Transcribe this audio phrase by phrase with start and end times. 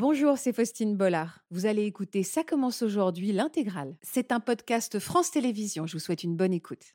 [0.00, 1.40] Bonjour, c'est Faustine Bollard.
[1.50, 3.96] Vous allez écouter Ça commence aujourd'hui, l'intégrale.
[4.00, 5.86] C'est un podcast France Télévisions.
[5.86, 6.94] Je vous souhaite une bonne écoute.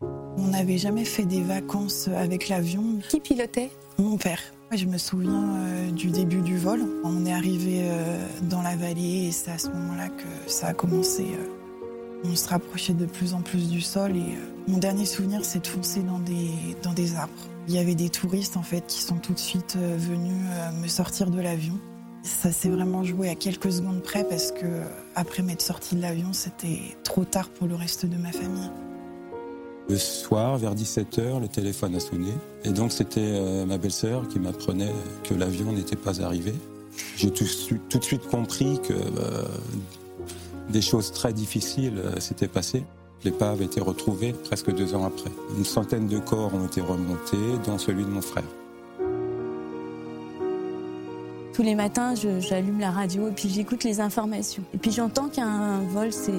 [0.00, 3.00] On n'avait jamais fait des vacances avec l'avion.
[3.08, 3.72] Qui pilotait?
[3.98, 4.38] Mon père.
[4.70, 6.86] Je me souviens euh, du début du vol.
[7.02, 10.72] On est arrivé euh, dans la vallée et c'est à ce moment-là que ça a
[10.72, 11.24] commencé.
[11.24, 14.38] Euh, on se rapprochait de plus en plus du sol et
[14.68, 17.55] mon dernier souvenir, c'est de foncer dans des, dans des arbres.
[17.68, 20.42] Il y avait des touristes en fait qui sont tout de suite venus
[20.80, 21.78] me sortir de l'avion.
[22.22, 24.66] Ça s'est vraiment joué à quelques secondes près parce que
[25.14, 28.70] après m'être sorti de l'avion, c'était trop tard pour le reste de ma famille.
[29.88, 32.32] Le soir, vers 17h, le téléphone a sonné.
[32.64, 34.92] Et donc, c'était euh, ma belle-sœur qui m'apprenait
[35.22, 36.54] que l'avion n'était pas arrivé.
[37.16, 39.44] J'ai tout, de suite compris que euh,
[40.70, 42.82] des choses très difficiles euh, s'étaient passées.
[43.26, 45.32] L'épave a été retrouvée presque deux ans après.
[45.58, 48.44] Une centaine de corps ont été remontés, dont celui de mon frère.
[51.52, 54.62] Tous les matins, j'allume la radio et puis j'écoute les informations.
[54.74, 56.30] Et puis j'entends qu'un vol s'est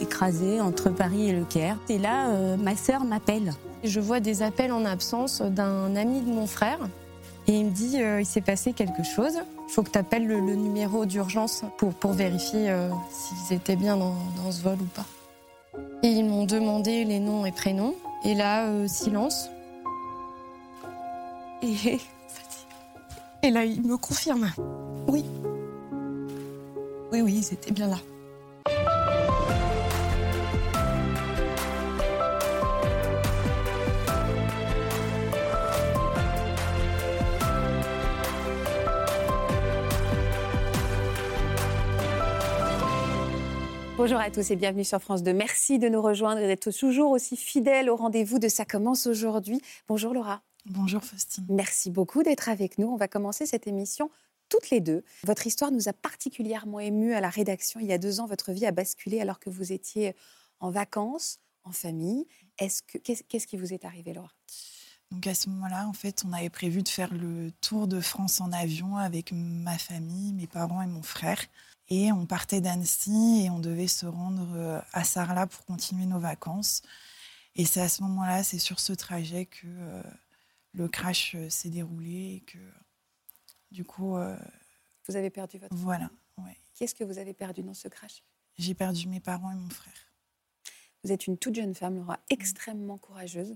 [0.00, 1.76] écrasé entre Paris et Le Caire.
[1.88, 3.54] Et là, euh, ma sœur m'appelle.
[3.84, 6.80] Je vois des appels en absence d'un ami de mon frère.
[7.46, 9.34] Et il me dit, euh, il s'est passé quelque chose.
[9.68, 13.96] Il faut que tu appelles le, numéro d'urgence pour, pour vérifier euh, s'ils étaient bien
[13.96, 15.06] dans, dans, ce vol ou pas.
[16.02, 17.94] Et ils m'ont demandé les noms et prénoms.
[18.24, 19.48] Et là, silence.
[21.62, 21.98] Et
[23.42, 24.50] et là, il me confirme.
[25.08, 25.24] Oui.
[27.12, 27.98] Oui, oui, c'était bien là.
[44.02, 45.32] Bonjour à tous et bienvenue sur France 2.
[45.32, 49.62] Merci de nous rejoindre et d'être toujours aussi fidèles au rendez-vous de Ça commence aujourd'hui.
[49.86, 50.42] Bonjour Laura.
[50.66, 51.46] Bonjour Faustine.
[51.48, 52.88] Merci beaucoup d'être avec nous.
[52.88, 54.10] On va commencer cette émission
[54.48, 55.04] toutes les deux.
[55.22, 57.78] Votre histoire nous a particulièrement émus à la rédaction.
[57.78, 60.16] Il y a deux ans, votre vie a basculé alors que vous étiez
[60.58, 62.26] en vacances, en famille.
[62.58, 64.32] Est-ce que qu'est-ce qui vous est arrivé, Laura?
[65.12, 68.40] Donc à ce moment-là, en fait, on avait prévu de faire le tour de France
[68.40, 71.38] en avion avec ma famille, mes parents et mon frère.
[71.94, 76.18] Et on partait d'Annecy et on devait se rendre euh, à Sarlat pour continuer nos
[76.18, 76.80] vacances.
[77.54, 80.02] Et c'est à ce moment-là, c'est sur ce trajet que euh,
[80.72, 82.56] le crash euh, s'est déroulé et que
[83.70, 84.16] du coup.
[84.16, 84.34] Euh,
[85.06, 85.74] vous avez perdu votre.
[85.74, 86.08] Voilà,
[86.38, 86.56] ouais.
[86.74, 88.22] Qu'est-ce que vous avez perdu dans ce crash?
[88.56, 89.92] J'ai perdu mes parents et mon frère.
[91.04, 93.54] Vous êtes une toute jeune femme, Laura, extrêmement courageuse.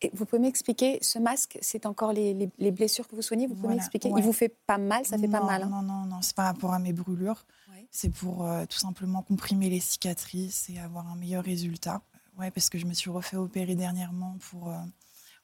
[0.00, 3.46] Et vous pouvez m'expliquer, ce masque, c'est encore les, blessures que vous soignez?
[3.46, 4.10] Vous pouvez m'expliquer?
[4.14, 5.68] Il vous fait pas mal Ça fait pas mal hein?
[5.68, 7.46] Non, non, non, c'est par rapport à mes brûlures.
[7.96, 12.02] C'est pour euh, tout simplement comprimer les cicatrices et avoir un meilleur résultat.
[12.36, 14.74] Ouais, parce que je me suis refait opérer dernièrement pour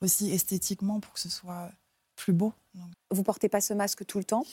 [0.00, 1.70] aussi esthétiquement pour que ce soit
[2.16, 2.52] plus beau.
[2.74, 2.90] Donc.
[3.12, 4.44] Vous portez pas ce masque tout le temps?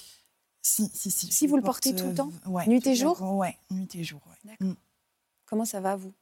[0.61, 1.31] Si, si, si.
[1.31, 2.31] Si vous le portez tout le temps?
[2.45, 3.17] ouais, Nuit et jour?
[3.21, 4.21] Oui, nuit et jour.
[4.43, 4.67] D'accord.
[4.67, 4.75] Mm.
[5.47, 6.13] Comment ça va, vous?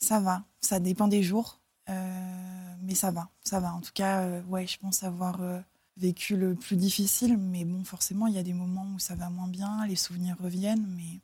[0.00, 0.44] Ça va.
[0.62, 1.60] Ça dépend des jours.
[1.90, 3.74] Euh, mais ça va, ça va.
[3.74, 5.60] En tout cas, euh, ouais, je pense avoir euh,
[5.98, 7.36] vécu le plus difficile.
[7.36, 10.36] Mais bon, forcément, il y a des moments où ça va moins bien, les souvenirs
[10.40, 10.86] reviennent.
[10.96, 11.20] Mais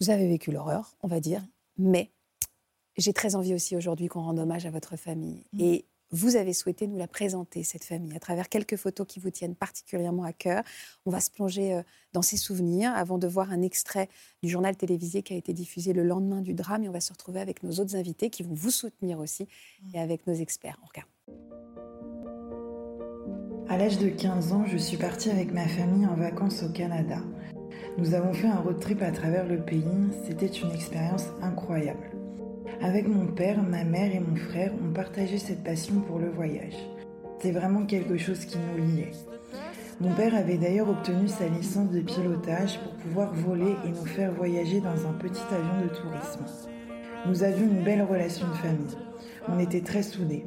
[0.00, 1.42] Vous avez vécu l'horreur, on va dire.
[1.78, 2.10] Mais
[2.96, 5.44] j'ai très envie aussi aujourd'hui qu'on rende hommage à votre famille.
[5.52, 5.60] Mm.
[5.60, 9.30] Et vous avez souhaité nous la présenter, cette famille, à travers quelques photos qui vous
[9.30, 10.62] tiennent particulièrement à cœur.
[11.06, 11.82] On va se plonger euh,
[12.12, 14.10] dans ces souvenirs avant de voir un extrait
[14.42, 16.84] du journal télévisé qui a été diffusé le lendemain du drame.
[16.84, 19.48] Et on va se retrouver avec nos autres invités qui vont vous soutenir aussi
[19.94, 20.78] et avec nos experts.
[20.82, 21.71] On regarde.
[23.68, 27.18] À l'âge de 15 ans, je suis partie avec ma famille en vacances au Canada.
[27.96, 29.84] Nous avons fait un road trip à travers le pays.
[30.26, 32.10] C'était une expérience incroyable.
[32.82, 36.76] Avec mon père, ma mère et mon frère, on partageait cette passion pour le voyage.
[37.38, 39.10] C'est vraiment quelque chose qui nous liait.
[40.00, 44.32] Mon père avait d'ailleurs obtenu sa licence de pilotage pour pouvoir voler et nous faire
[44.32, 46.44] voyager dans un petit avion de tourisme.
[47.26, 48.96] Nous avions une belle relation de famille.
[49.48, 50.44] On était très soudés.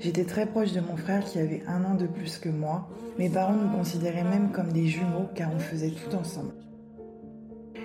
[0.00, 2.88] J'étais très proche de mon frère qui avait un an de plus que moi.
[3.18, 6.52] Mes parents nous considéraient même comme des jumeaux car on faisait tout ensemble.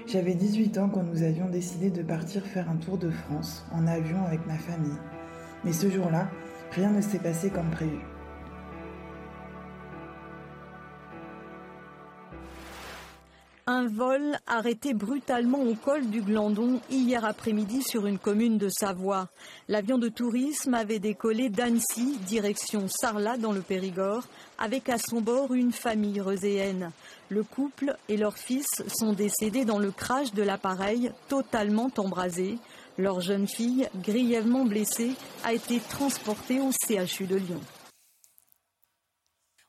[0.06, 3.88] J'avais 18 ans quand nous avions décidé de partir faire un tour de France en
[3.88, 4.98] avion avec ma famille.
[5.64, 6.30] Mais ce jour-là,
[6.72, 8.00] rien ne s'est passé comme prévu.
[13.66, 19.30] Un vol arrêté brutalement au col du Glandon hier après-midi sur une commune de Savoie.
[19.70, 24.26] L'avion de tourisme avait décollé d'Annecy, direction Sarlat dans le Périgord,
[24.58, 26.92] avec à son bord une famille reuséenne.
[27.30, 32.58] Le couple et leur fils sont décédés dans le crash de l'appareil, totalement embrasé.
[32.98, 35.12] Leur jeune fille, grièvement blessée,
[35.46, 37.62] a été transportée au CHU de Lyon.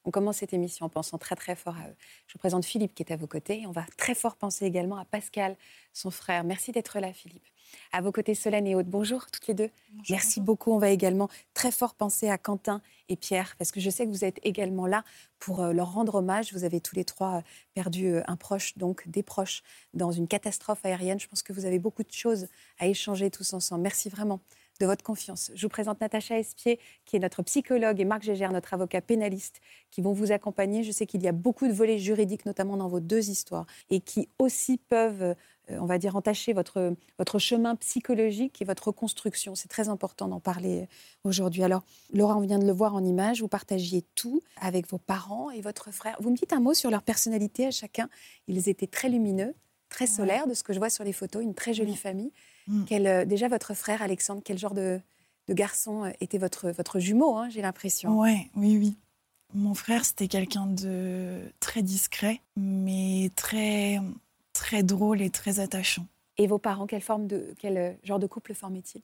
[0.05, 1.97] On commence cette émission en pensant très très fort à eux.
[2.27, 4.67] Je vous présente Philippe qui est à vos côtés et on va très fort penser
[4.67, 5.56] également à Pascal,
[5.93, 6.45] son frère.
[6.45, 7.45] Merci d'être là, Philippe.
[7.93, 8.87] À vos côtés, Solène et Aude.
[8.87, 9.71] Bonjour toutes les deux.
[10.11, 10.73] Merci beaucoup.
[10.73, 14.11] On va également très fort penser à Quentin et Pierre parce que je sais que
[14.11, 15.05] vous êtes également là
[15.39, 16.53] pour euh, leur rendre hommage.
[16.53, 17.43] Vous avez tous les trois euh,
[17.75, 19.62] perdu euh, un proche, donc des proches,
[19.93, 21.19] dans une catastrophe aérienne.
[21.19, 22.49] Je pense que vous avez beaucoup de choses
[22.79, 23.83] à échanger tous ensemble.
[23.83, 24.41] Merci vraiment
[24.81, 25.50] de votre confiance.
[25.55, 29.61] Je vous présente Natacha Espier, qui est notre psychologue, et Marc Gégère, notre avocat pénaliste,
[29.91, 30.82] qui vont vous accompagner.
[30.82, 34.00] Je sais qu'il y a beaucoup de volets juridiques, notamment dans vos deux histoires, et
[34.00, 35.35] qui aussi peuvent, euh,
[35.69, 39.55] on va dire, entacher votre, votre chemin psychologique et votre reconstruction.
[39.55, 40.87] C'est très important d'en parler euh,
[41.23, 41.62] aujourd'hui.
[41.62, 45.50] Alors, Laura, on vient de le voir en image, vous partagiez tout avec vos parents
[45.50, 46.17] et votre frère.
[46.20, 48.09] Vous me dites un mot sur leur personnalité à chacun.
[48.49, 49.55] Ils étaient très lumineux,
[49.88, 52.32] très solaires, de ce que je vois sur les photos, une très jolie famille.
[52.67, 52.85] Mm.
[52.85, 55.01] Quel, euh, déjà, votre frère, Alexandre, quel genre de,
[55.49, 58.97] de garçon euh, était votre, votre jumeau, hein, j'ai l'impression Ouais, oui, oui.
[59.55, 64.01] Mon frère, c'était quelqu'un de très discret, mais très,
[64.53, 66.07] très drôle et très attachant.
[66.39, 69.03] Et vos parents, quelle forme de, quel euh, genre de couple formaient-ils?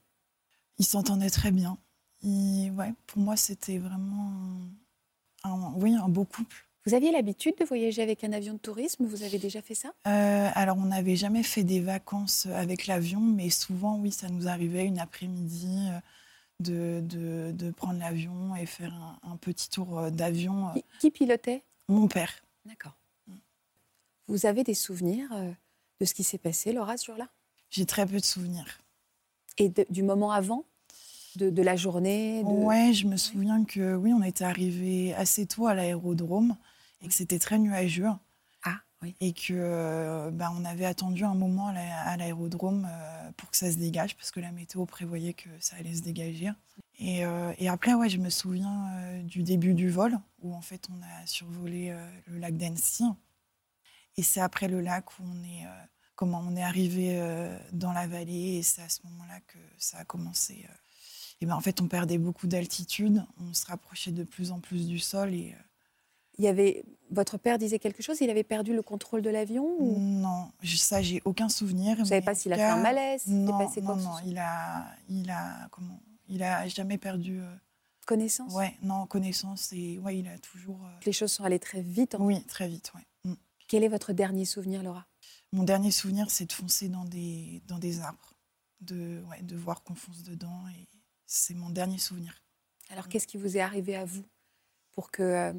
[0.79, 1.79] Il s'entendait très bien.
[2.23, 4.33] Il- ouais, pour moi, c'était vraiment
[5.45, 6.67] un, oui, un beau couple.
[6.91, 9.07] Vous aviez l'habitude de voyager avec un avion de tourisme?
[9.07, 9.93] Vous avez déjà fait ça?
[10.09, 14.49] Euh, alors, on n'avait jamais fait des vacances avec l'avion, mais souvent, oui, ça nous
[14.49, 16.01] arrivait une après-midi euh,
[16.59, 20.71] de, de, de prendre l'avion et faire un, un petit tour euh, d'avion.
[20.71, 21.63] euh, qui, qui pilotait?
[21.89, 22.33] Mon père.
[22.65, 22.97] D'accord.
[24.27, 25.53] Vous avez des souvenirs euh,
[26.01, 27.29] de ce qui s'est passé, Laura, ce jour-là?
[27.71, 28.81] J'ai très peu de souvenirs.
[29.59, 30.65] Et de- du moment avant?
[31.37, 35.47] De, de la journée de- Ouais, je me souviens que oui, on était arrivé assez
[35.47, 36.57] tôt à l'aérodrome
[37.03, 38.09] et que c'était très nuageux
[38.63, 39.15] Ah, oui.
[39.21, 43.51] et que euh, bah, on avait attendu un moment à la- à l'aérodrome euh, pour
[43.51, 46.51] que ça se dégage parce que la météo prévoyait que ça allait se dégager.
[46.99, 50.89] Et, euh, et après, ouais, je me souviens du début du vol où en fait
[50.91, 51.95] on a survolé
[52.27, 53.05] le lac d'Annecy
[54.17, 57.93] et c'est après le lac où on est euh, comment on est arrivé euh, dans
[57.93, 60.67] la vallée et c'est à ce moment-là que ça a commencé.
[60.69, 60.75] euh,
[61.41, 64.87] et ben en fait, on perdait beaucoup d'altitude, on se rapprochait de plus en plus
[64.87, 65.55] du sol et
[66.41, 68.19] Il y avait votre père disait quelque chose.
[68.23, 69.99] Il avait perdu le contrôle de l'avion ou?
[69.99, 71.99] Non, ça j'ai aucun souvenir.
[71.99, 74.39] Vous savez mais pas s'il a fait un malaise, Non, passé quoi non, non, il
[74.39, 77.41] a, il a comment, il a jamais perdu.
[77.41, 77.55] euh,
[78.07, 78.55] Connaissance?
[78.55, 80.81] Ouais, non connaissance et ouais, il a toujours.
[80.87, 82.15] euh, Les choses sont allées très vite.
[82.15, 83.31] en oui, très vite, ouais.
[83.31, 83.35] Mm.
[83.69, 85.07] Quel est votre dernier souvenir, Laura?
[85.53, 88.33] Mon dernier souvenir, c'est de foncer dans des, dans des arbres,
[88.81, 90.89] de, ouais, de voir qu'on fonce dedans et
[91.27, 92.43] c'est mon dernier souvenir.
[92.89, 94.25] Alors, qu'est-ce qui vous est arrivé à vous
[94.93, 95.53] pour que euh,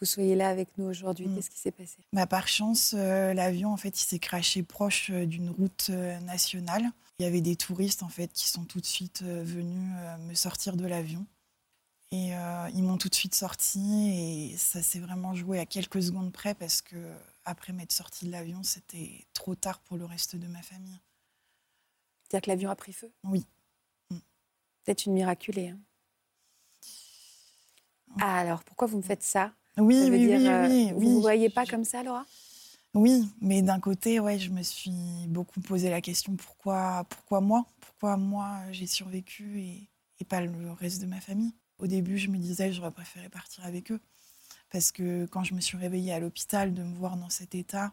[0.00, 1.34] vous soyez là avec nous aujourd'hui Mm.
[1.36, 1.98] Qu'est-ce qui s'est passé?
[2.12, 6.18] Bah, par chance, euh, l'avion en fait, il s'est craché proche euh, d'une route euh,
[6.20, 6.90] nationale.
[7.18, 9.94] Il y avait des touristes en fait qui sont tout de suite euh, venus
[10.28, 11.26] me sortir de l'avion.
[12.10, 12.30] Et
[12.74, 16.54] ils m'ont tout de suite sorti et ça s'est vraiment joué à quelques secondes près
[16.54, 16.96] parce que
[17.44, 21.00] après m'être sorti de l'avion, c'était trop tard pour le reste de ma famille.
[22.22, 23.10] C'est-à-dire que l'avion a pris feu?
[23.24, 23.44] Oui.
[24.10, 24.18] Mm.
[24.84, 25.70] Peut-être une miraculée.
[25.70, 25.80] hein.
[28.20, 29.52] Ah, alors, pourquoi vous me faites ça?
[29.78, 31.16] Oui, Ça veut oui, dire, oui, euh, oui, Vous oui.
[31.16, 32.24] ne voyez pas comme ça, Laura?
[32.94, 37.66] Oui, mais d'un côté, ouais, je me suis beaucoup posé la question pourquoi, pourquoi moi?
[37.80, 39.88] Pourquoi moi j'ai survécu et,
[40.20, 41.52] et pas le reste de ma famille?
[41.78, 44.00] Au début, je me disais j'aurais préféré partir avec eux.
[44.70, 47.92] Parce que quand je me suis réveillée à l'hôpital, de me voir dans cet état,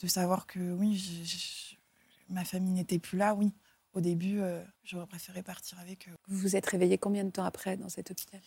[0.00, 1.76] de savoir que oui, je- je-
[2.34, 3.52] ma famille n'était plus là, oui.
[3.94, 6.12] Au début, euh, j'aurais préféré partir avec eux.
[6.28, 8.40] Vous vous êtes réveillé combien de temps après dans cet hôpital?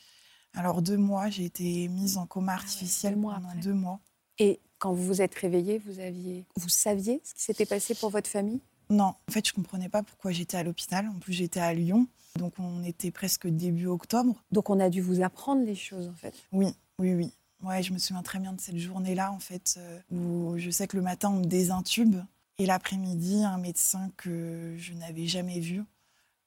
[0.54, 3.62] Alors deux mois, j'ai été mise en coma Ah ouais, artificiel deux mois pendant après.
[3.62, 4.00] deux mois.
[4.38, 6.46] Et quand vous vous êtes réveillé, vous, aviez...
[6.56, 8.60] vous saviez ce qui s'était passé pour votre famille?
[8.90, 11.08] Non, en fait, je comprenais pas pourquoi j'étais à l'hôpital.
[11.08, 14.44] En plus, j'étais à Lyon, donc on était presque début octobre.
[14.52, 16.34] Donc, on a dû vous apprendre les choses, en fait.
[16.52, 17.32] Oui, oui, oui.
[17.64, 20.88] Ouais, je me souviens très bien de cette journée-là, en fait, euh, où je sais
[20.88, 22.16] que le matin, on me désintube.
[22.58, 25.84] Et l'après-midi, un médecin que je n'avais jamais vu,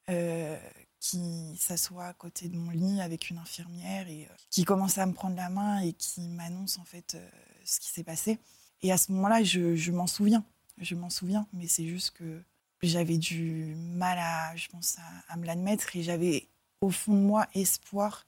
[0.09, 0.57] euh,
[0.99, 5.05] qui s'assoit à côté de mon lit avec une infirmière et euh, qui commence à
[5.05, 7.29] me prendre la main et qui m'annonce, en fait, euh,
[7.63, 8.39] ce qui s'est passé.
[8.81, 10.43] Et à ce moment-là, je, je m'en souviens.
[10.79, 12.41] Je m'en souviens, mais c'est juste que
[12.81, 16.47] j'avais du mal à, je pense, à, à me l'admettre et j'avais
[16.81, 18.27] au fond de moi espoir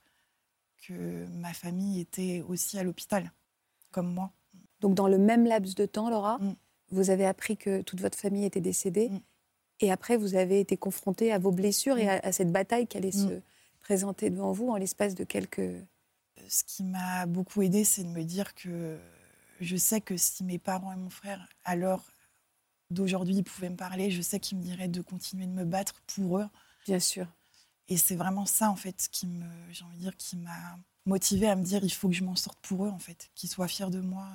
[0.88, 3.32] que ma famille était aussi à l'hôpital,
[3.92, 4.32] comme moi.
[4.80, 6.56] Donc, dans le même laps de temps, Laura, Mm.
[6.92, 9.10] vous avez appris que toute votre famille était décédée.
[9.10, 9.20] Mm.
[9.80, 12.10] Et après, vous avez été confronté à vos blessures et Mm.
[12.10, 13.28] à, à cette bataille qui allait Mm.
[13.30, 13.42] se
[13.82, 15.72] présenter devant vous en l'espace de quelques...
[16.48, 18.98] Ce qui m'a beaucoup aidé, c'est de me dire que
[19.60, 22.04] je sais que si mes parents et mon frère, à l'heure
[22.90, 26.40] d'aujourd'hui, pouvaient me parler, je sais qu'ils me diraient de continuer de me battre pour
[26.40, 26.48] eux.
[26.86, 27.28] Bien sûr.
[27.90, 31.48] Et c'est vraiment ça, en fait, qui me, j'ai envie de dire, qui m'a motivée
[31.48, 33.68] à me dire il faut que je m'en sorte pour eux, en fait, qu'ils soient
[33.68, 34.28] fiers de moi.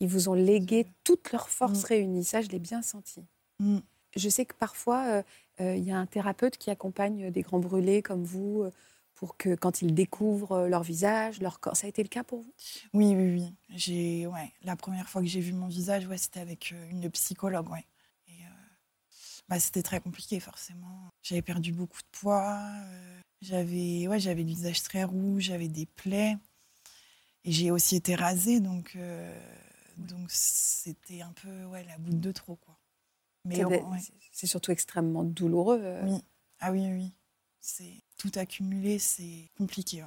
[0.00, 1.86] Ils vous ont légué toutes leurs forces Mm.
[1.86, 3.24] réunies, ça je l'ai bien senti.
[3.58, 3.78] Mm.
[4.16, 5.22] Je sais que parfois, euh,
[5.60, 8.72] euh, il y a un thérapeute qui accompagne des grands brûlés comme vous euh,
[9.14, 12.24] pour que quand ils découvrent euh, leur visage, leur corps, ça a été le cas
[12.24, 12.54] pour vous?
[12.94, 13.54] Oui, oui, oui.
[13.70, 17.10] J'ai, ouais, la première fois que j'ai vu mon visage, ouais, c'était avec euh, une
[17.10, 17.84] psychologue, ouais.
[18.28, 18.48] Et euh,
[19.48, 21.08] bah, c'était très compliqué, forcément.
[21.22, 22.60] J'avais perdu beaucoup de poids.
[22.84, 26.36] euh, j'avais, ouais, j'avais le visage très rouge, j'avais des plaies.
[27.44, 29.38] Et j'ai aussi été rasée, donc, euh,
[29.96, 32.77] donc c'était un peu, ouais, la goutte de trop, quoi.
[33.44, 33.98] Mais C'est des- ouais.
[34.32, 35.80] C'est surtout extrêmement douloureux.
[35.82, 36.22] euh, Oui.
[36.60, 37.12] Ah oui, oui.
[37.60, 40.02] C'est tout accumulé, c'est compliqué.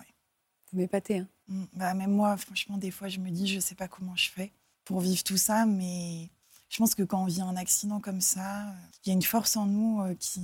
[0.72, 1.20] Vous m'épatez.
[1.20, 4.16] Hein Mm, Bah, même moi, franchement, des fois, je me dis, je sais pas comment
[4.16, 4.52] je fais
[4.86, 6.30] pour vivre tout ça, mais
[6.70, 8.74] je pense que quand on vit un accident comme ça,
[9.04, 10.42] il y a une force en nous euh, qui,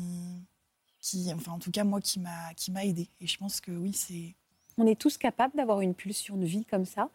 [1.00, 3.08] qui, enfin, en tout cas, moi, qui m'a, qui m'a aidée.
[3.22, 4.36] Et je pense que oui, c'est.
[4.77, 7.10] On est tous capables d'avoir une pulsion de vie comme ça.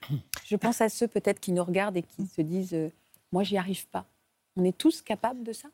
[0.47, 2.88] Je pense à ceux peut-être qui nous regardent et qui se disent euh,
[3.31, 4.07] Moi, j'y arrive pas.
[4.56, 5.68] On est tous capables de ça?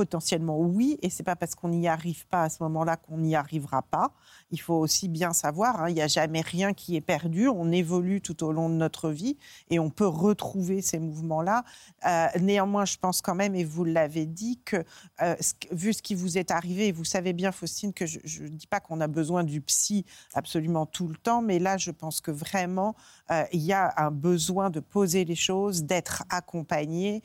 [0.00, 3.36] Potentiellement oui, et c'est pas parce qu'on n'y arrive pas à ce moment-là qu'on n'y
[3.36, 4.12] arrivera pas.
[4.50, 7.48] Il faut aussi bien savoir, hein, il n'y a jamais rien qui est perdu.
[7.48, 9.36] On évolue tout au long de notre vie
[9.68, 11.64] et on peut retrouver ces mouvements-là.
[12.06, 14.78] Euh, néanmoins, je pense quand même, et vous l'avez dit, que
[15.20, 18.42] euh, que- vu ce qui vous est arrivé, et vous savez bien, Faustine, que je
[18.42, 21.90] ne dis pas qu'on a besoin du psy absolument tout le temps, mais là, je
[21.90, 22.94] pense que vraiment,
[23.30, 27.22] euh, il y a un besoin de poser les choses, d'être accompagné.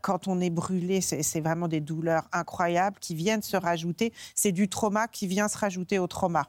[0.00, 4.12] Quand on est brûlé, c'est vraiment des douleurs incroyables qui viennent se rajouter.
[4.34, 6.46] C'est du trauma qui vient se rajouter au trauma.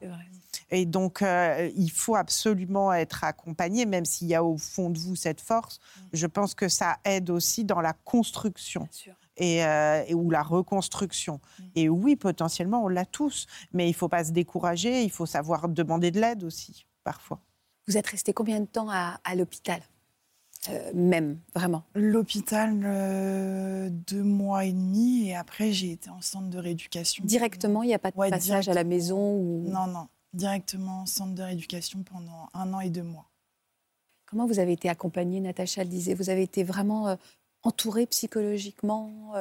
[0.72, 4.98] Et donc, euh, il faut absolument être accompagné, même s'il y a au fond de
[4.98, 5.80] vous cette force.
[6.12, 8.88] Je pense que ça aide aussi dans la construction
[9.38, 11.40] et, euh, et- ou la reconstruction.
[11.76, 15.04] Et oui, potentiellement, on l'a tous, mais il faut pas se décourager.
[15.04, 17.40] Il faut savoir demander de l'aide aussi, parfois.
[17.88, 19.82] Vous êtes resté combien de temps à, à l'hôpital?
[20.70, 26.50] Euh, Même, vraiment L'hôpital, euh, deux mois et demi, et après, j'ai été en centre
[26.50, 27.24] de rééducation.
[27.26, 29.64] Directement, il n'y a pas de Ouais, passage à la maison ou...
[29.68, 30.08] Non, non.
[30.34, 33.30] Directement en centre de rééducation pendant un an et deux mois.
[34.26, 36.14] Comment vous avez été accompagnée, Natacha le disait?
[36.14, 37.16] Vous avez été vraiment euh,
[37.64, 39.34] entourée psychologiquement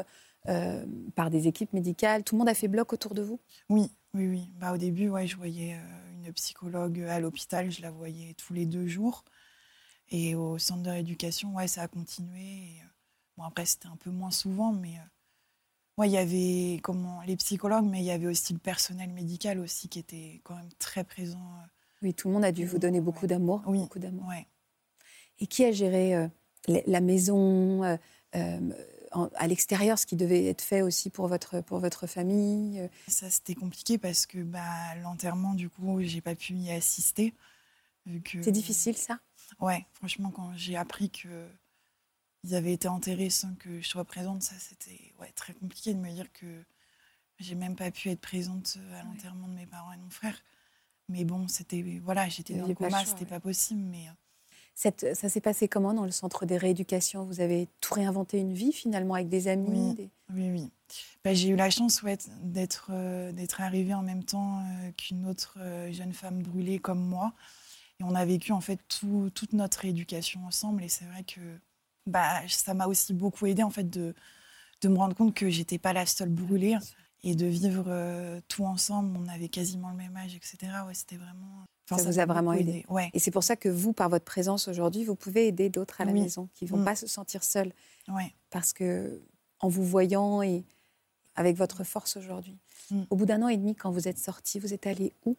[1.14, 2.22] par des équipes médicales?
[2.22, 3.40] Tout le monde a fait bloc autour de vous?
[3.70, 4.50] Oui, oui, oui.
[4.60, 5.76] Bah, au début, ouais, je voyais
[6.22, 9.24] une psychologue à l'hôpital, je la voyais tous les deux jours.
[10.10, 12.40] Et au centre de rééducation, ouais, ça a continué.
[12.40, 12.86] Et, euh,
[13.36, 15.08] bon, après, c'était un peu moins souvent, mais euh,
[15.98, 19.58] ouais, il y avait comment, les psychologues, mais il y avait aussi le personnel médical
[19.58, 21.38] aussi qui était quand même très présent.
[21.62, 21.66] euh,
[22.02, 23.28] Oui, tout le monde a dû vous donner beaucoup Ouais.
[23.28, 23.62] d'amour.
[23.66, 23.80] Oui.
[23.80, 24.26] Beaucoup d'amour.
[24.28, 24.46] Ouais.
[25.40, 26.28] Et qui a géré euh,
[26.86, 27.96] la- maison euh,
[28.36, 28.72] euh,
[29.34, 33.54] à l'extérieur, ce qui devait être fait aussi pour votre, pour votre famille Ça, c'était
[33.54, 37.32] compliqué parce que bah, l'enterrement, du coup, j'ai pas pu y assister.
[38.42, 39.18] C'est difficile, ça?
[39.60, 41.48] Ouais, franchement, quand j'ai appris que
[42.44, 45.98] ils avaient été enterrés sans que je sois présente, ça, c'était ouais, très compliqué de
[45.98, 46.46] me dire que
[47.38, 50.38] j'ai même pas pu être présente à l'enterrement de mes parents et de mon frère.
[51.08, 53.26] Mais bon, c'était voilà, j'étais dans le coma, c'était ouais.
[53.30, 53.80] pas possible.
[53.80, 54.12] Mais euh,
[54.74, 57.24] Cette- Ça s'est passé comment dans le centre des rééducations?
[57.24, 59.94] Vous avez tout réinventé une vie finalement avec des amis Oui.
[59.94, 60.70] des- oui, oui.
[61.24, 65.26] Bah, j'ai eu la chance ouais, d'être euh, d'être arrivée en même temps euh, qu'une
[65.26, 67.32] autre euh, jeune femme brûlée comme moi.
[68.06, 70.82] On a vécu en fait tout- toute notre éducation ensemble.
[70.84, 71.40] Et c'est vrai que
[72.06, 74.14] bah, ça m'a aussi beaucoup aidé en fait de,
[74.82, 76.76] de me rendre compte que j'étais pas la seule brûlée
[77.22, 79.16] et de vivre euh, tout ensemble.
[79.16, 80.58] On avait quasiment le même âge, etc.
[80.86, 81.64] Ouais, c'était vraiment.
[81.88, 82.84] Ça vous a vraiment aidé.
[82.88, 86.00] Ouais, Et c'est pour ça que vous, par votre présence aujourd'hui, vous pouvez aider d'autres
[86.00, 86.20] à la Oui.
[86.22, 86.84] maison qui ne vont Mm.
[86.84, 87.72] pas se sentir seuls.
[88.08, 88.34] ouais.
[88.50, 89.20] Parce que
[89.60, 90.64] en vous voyant et
[91.36, 92.56] avec votre force aujourd'hui,
[92.90, 93.02] Mm.
[93.10, 95.36] au bout d'un an et demi, quand vous êtes sorti, vous êtes allé où?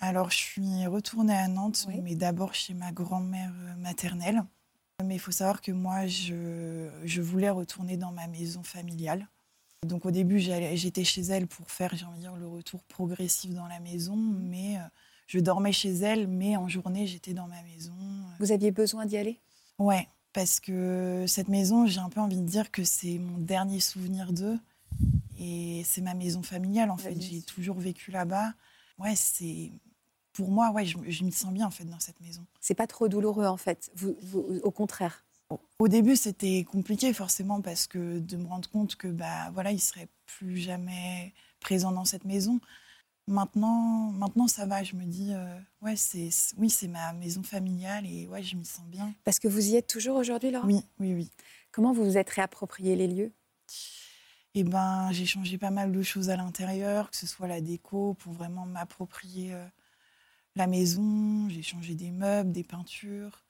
[0.00, 2.00] Alors, je suis retournée à Nantes, Oui.
[2.02, 4.42] mais d'abord chez ma grand-mère euh, maternelle.
[5.04, 9.28] Mais il faut savoir que moi, je, je voulais retourner dans ma maison familiale.
[9.86, 13.52] Donc, au début, j'étais chez elle pour faire, j'ai envie de dire, le retour progressif
[13.54, 14.16] dans la maison.
[14.16, 14.80] Mais euh,
[15.26, 17.94] je dormais chez elle, mais en journée, j'étais dans ma maison.
[18.38, 19.38] Vous aviez besoin d'y aller?
[19.78, 23.80] Ouais, parce que cette maison, j'ai un peu envie de dire que c'est mon dernier
[23.80, 24.58] souvenir d'eux.
[25.38, 27.18] Et c'est ma maison familiale, en fait.
[27.18, 28.52] J'ai toujours vécu là-bas.
[28.98, 29.72] Ouais, c'est.
[30.40, 32.46] Pour moi, ouais, je, je m'y sens bien, en fait, dans cette maison.
[32.62, 33.90] C'est pas trop douloureux en fait.
[33.94, 35.26] Vous, vous- au contraire.
[35.78, 39.80] Au- début, c'était compliqué, forcément, parce que de me rendre compte que, bah, voilà, il
[39.80, 42.58] serait plus jamais présent dans cette maison.
[43.26, 44.82] Maintenant, maintenant ça va.
[44.82, 48.56] Je me dis, euh, ouais, c'est, c'est- oui, c'est ma maison familiale et ouais, je
[48.56, 49.12] m'y sens bien.
[49.24, 51.30] Parce que vous y êtes toujours aujourd'hui, Laura Oui, oui, oui.
[51.70, 53.32] Comment vous vous êtes réapproprié les lieux?
[54.54, 58.14] Eh ben, j'ai changé pas mal de choses à l'intérieur, que ce soit la déco,
[58.14, 59.64] pour vraiment m'approprier euh,
[60.56, 63.44] la maison, j'ai changé des meubles, des peintures.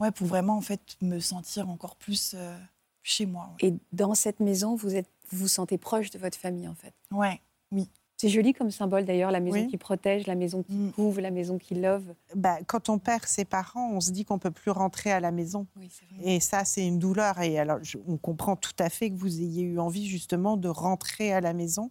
[0.00, 2.56] Ouais, pour vraiment en fait me sentir encore plus euh,
[3.02, 3.50] chez moi.
[3.60, 6.94] Et dans cette maison, vous êtes, vous vous sentez proche de votre famille en fait.
[7.10, 7.40] Ouais,
[7.72, 7.88] oui.
[8.16, 9.66] C'est joli comme symbole d'ailleurs, la maison Oui.
[9.66, 10.92] qui protège, la maison qui Mm.
[10.92, 12.04] couvre, la maison qui love.
[12.34, 15.30] Bah, quand on perd ses parents, on se dit qu'on peut plus rentrer à la
[15.32, 15.66] maison.
[15.76, 16.34] Oui, c'est vrai.
[16.34, 17.40] Et ça, c'est une douleur.
[17.40, 20.68] Et alors, je- on comprend tout à fait que vous ayez eu envie justement de
[20.68, 21.90] rentrer à la maison.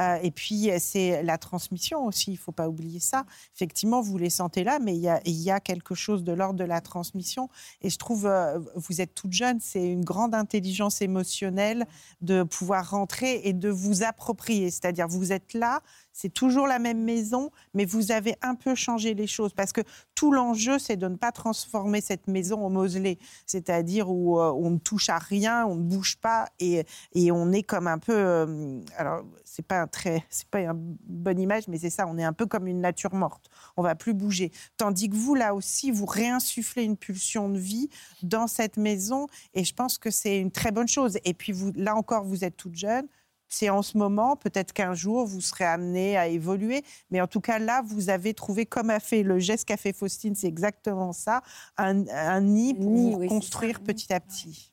[0.00, 3.24] Euh, et puis, euh, c'est la transmission aussi, il ne faut pas oublier ça.
[3.54, 6.80] Effectivement, vous les sentez là, mais il y a, quelque chose de l'ordre de la
[6.80, 7.48] transmission.
[7.82, 11.86] Et je trouve, euh, vous êtes toute jeune, c'est une grande intelligence émotionnelle
[12.20, 14.70] de pouvoir rentrer et de vous approprier.
[14.70, 19.14] C'est-à-dire, vous êtes là, c'est toujours la même maison, mais vous avez un peu changé
[19.14, 19.52] les choses.
[19.54, 19.80] Parce que
[20.14, 23.18] tout l'enjeu, c'est de ne pas transformer cette maison en mausolée.
[23.46, 26.84] C'est-à-dire où euh, on ne touche à rien, on ne bouge pas et,
[27.32, 28.14] on est comme un peu.
[28.14, 32.06] euh, alors, c'est pas un très, pas une bonne image, mais c'est ça.
[32.06, 33.50] On est un peu comme une nature morte.
[33.76, 34.52] On va plus bouger.
[34.76, 37.88] Tandis que vous, là aussi, vous réinsufflez une pulsion de vie
[38.22, 41.18] dans cette maison, et je pense que c'est une très bonne chose.
[41.24, 43.06] Et puis vous, là encore, vous êtes toute jeune.
[43.52, 46.82] C'est en ce moment, peut-être qu'un jour, vous serez amené à évoluer.
[47.10, 49.92] Mais en tout cas, là, vous avez trouvé, comme a fait le geste qu'a fait
[49.92, 51.42] Faustine, c'est exactement ça,
[51.76, 54.72] un, un nid pour oui, construire petit à petit.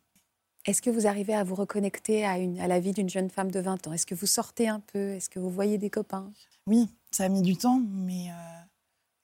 [0.66, 3.52] Est-ce que vous arrivez à vous reconnecter à, une, à la vie d'une jeune femme
[3.52, 3.92] de 20 ans?
[3.92, 5.10] Est-ce que vous sortez un peu?
[5.10, 6.32] Est-ce que vous voyez des copains?
[6.66, 8.60] Oui, ça a mis du temps, mais euh,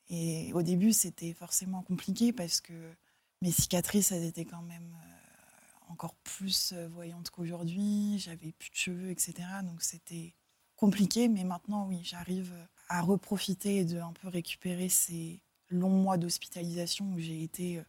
[0.09, 2.73] et au début c'était forcément compliqué parce que
[3.41, 5.14] mes cicatrices elles étaient quand même euh,
[5.95, 8.19] encore plus euh, voyantes qu'aujourd'hui.
[8.19, 9.33] J'avais plus de cheveux, etc.
[9.63, 10.35] Donc c'était
[10.75, 12.53] compliqué, mais maintenant oui, j'arrive
[12.89, 17.83] à reprofiter et de un peu récupérer ces longs mois d'hospitalisation où j'ai été, euh,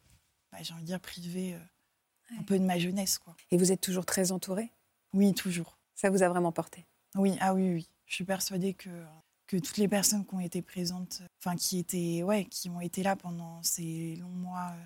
[0.52, 3.36] bah, j'ai envie de dire, privée euh, un peu de ma jeunesse, quoi.
[3.50, 4.70] Et vous êtes toujours très entourée?
[5.12, 5.76] Oui, toujours.
[5.96, 6.86] Ça vous a vraiment porté?
[7.16, 7.90] Oui, ah oui, oui.
[8.06, 9.04] Je suis persuadée que,
[9.48, 13.02] que toutes les personnes qui ont été présentes, enfin qui étaient, ouais, qui ont été
[13.02, 14.84] là pendant ces longs mois euh,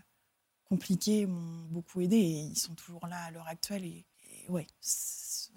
[0.71, 3.85] compliqués m'ont beaucoup aidé et ils sont toujours là à l'heure actuelle.
[3.85, 4.07] Et,
[4.47, 4.67] et ouais,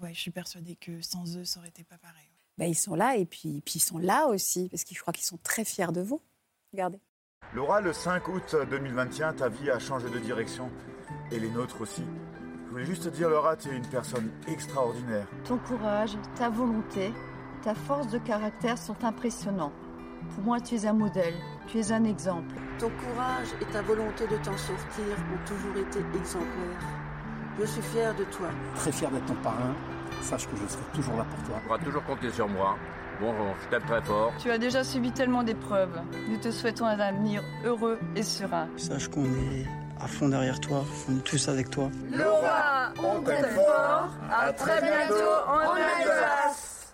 [0.00, 2.28] ouais, je suis persuadée que sans eux, ça aurait été pas pareil.
[2.58, 5.12] Ben, Ils sont là et puis, puis ils sont là aussi, parce que je crois
[5.12, 6.20] qu'ils sont très fiers de vous.
[6.72, 7.00] Regardez.
[7.54, 10.70] Laura, le 5 août 2021, ta vie a changé de direction.
[11.30, 12.02] Et les nôtres aussi.
[12.66, 15.28] Je voulais juste te dire, Laura, tu es une personne extraordinaire.
[15.44, 17.12] Ton courage, ta volonté,
[17.62, 19.72] ta force de caractère sont impressionnants.
[20.34, 21.34] Pour moi, tu es un modèle,
[21.66, 22.54] tu es un exemple.
[22.78, 26.84] Ton courage et ta volonté de t'en sortir ont toujours été exemplaires.
[27.58, 28.48] Je suis fière de toi.
[28.76, 29.74] Très fier d'être ton parrain.
[30.22, 31.56] Sache que je serai toujours là pour toi.
[31.58, 32.76] Tu pourras toujours compter sur moi.
[33.20, 33.32] Bon,
[33.62, 34.32] je t'aime très fort.
[34.38, 36.00] Tu as déjà subi tellement d'épreuves.
[36.28, 38.68] Nous te souhaitons un avenir heureux et serein.
[38.76, 39.66] Sache qu'on est
[40.00, 40.84] à fond derrière toi.
[41.08, 41.90] On est tous avec toi.
[42.10, 44.10] Laura, on t'aime fort.
[44.32, 45.14] À très bientôt
[45.46, 46.92] en Alsace.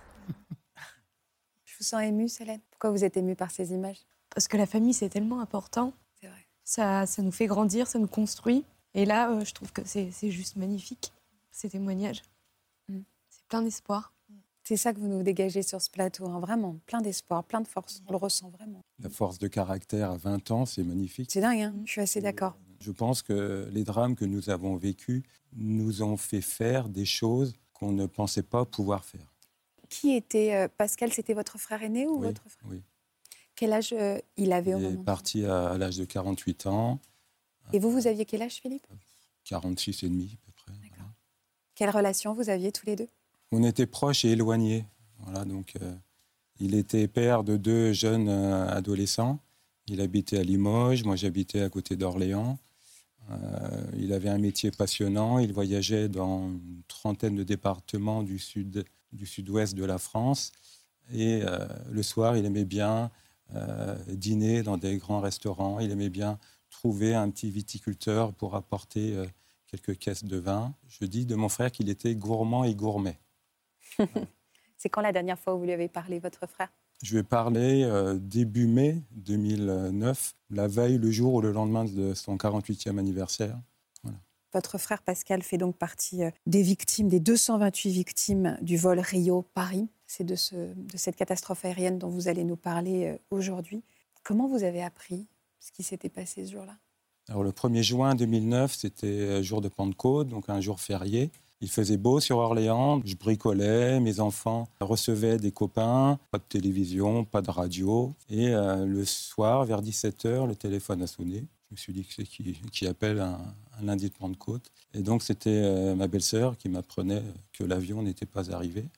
[1.64, 2.60] Je vous sens émue, Célène.
[2.80, 3.98] Pourquoi vous êtes émue par ces images?
[4.34, 5.92] Parce que la famille, c'est tellement important.
[6.18, 6.46] C'est vrai.
[6.64, 8.64] Ça, ça nous fait grandir, ça nous construit.
[8.94, 11.12] Et là, euh, je trouve que c'est c'est juste magnifique,
[11.50, 12.22] ces témoignages.
[12.88, 13.00] Mm.
[13.28, 14.14] C'est plein d'espoir.
[14.64, 16.78] C'est ça que vous nous dégagez sur ce plateau, hein, vraiment.
[16.86, 18.02] Plein d'espoir, plein de force.
[18.06, 18.80] On le ressent vraiment.
[18.98, 21.28] La force de caractère à 20 ans, c'est magnifique.
[21.30, 22.56] C'est dingue, hein je suis assez d'accord.
[22.80, 27.52] Je pense que les drames que nous avons vécus nous ont fait faire des choses
[27.74, 29.29] qu'on ne pensait pas pouvoir faire.
[29.90, 32.82] Qui était euh, Pascal C'était votre frère aîné ou Oui, votre frère oui.
[33.56, 35.04] Quel âge euh, il avait au Il est moment?
[35.04, 36.98] parti à, à l'âge de 48 ans,
[37.74, 38.86] Et vous, vous aviez quel âge, Philippe?
[39.44, 40.72] 46 et demi à peu près.
[40.88, 41.10] voilà.
[41.74, 43.08] Quelle relation vous aviez tous les deux?
[43.52, 44.86] On était proches et éloignés.
[45.18, 45.94] Voilà, donc, euh,
[46.60, 49.40] il était père de deux jeunes euh, adolescents.
[49.88, 52.58] Il habitait à Limoges, moi j'habitais à côté d'Orléans.
[53.30, 55.38] Euh, il avait un métier passionnant.
[55.38, 60.52] Il voyageait dans une trentaine de départements du sud, du sud-ouest de la France.
[61.12, 63.10] Et euh, le soir, il aimait bien
[63.54, 65.80] euh, dîner dans des grands restaurants.
[65.80, 66.38] Il aimait bien
[66.70, 69.26] trouver un petit viticulteur pour apporter euh,
[69.66, 70.74] quelques caisses de vin.
[70.88, 73.18] Je dis de mon frère qu'il était gourmand et gourmet.
[74.76, 76.70] C'est quand la dernière fois où vous lui avez parlé, votre frère?
[77.02, 82.14] Je vais parler euh, début mai 2009, la veille, le jour ou le lendemain de
[82.14, 83.58] son 48e anniversaire.
[84.52, 89.88] Votre frère Pascal fait donc partie euh, des victimes, des 228 victimes du vol Rio-Paris.
[90.06, 93.84] C'est de, ce, de cette catastrophe aérienne dont vous allez nous parler euh, aujourd'hui.
[94.24, 95.26] Comment vous avez appris
[95.60, 96.74] ce qui s'était passé ce jour-là?
[97.28, 101.30] Alors, le 1er juin 2009, c'était euh, jour de Pentecôte, donc un jour férié.
[101.60, 107.24] Il faisait beau sur Orléans, je bricolais, mes enfants recevaient des copains, pas de télévision,
[107.24, 108.14] pas de radio.
[108.30, 111.44] Et le soir, vers 17h, le téléphone a sonné.
[111.70, 114.72] Je me suis dit que qui, qui appelle un, un lundi de Pentecôte.
[114.92, 118.88] Et donc, c'était euh, ma belle-sœur qui m'apprenait que l'avion n'était pas arrivé.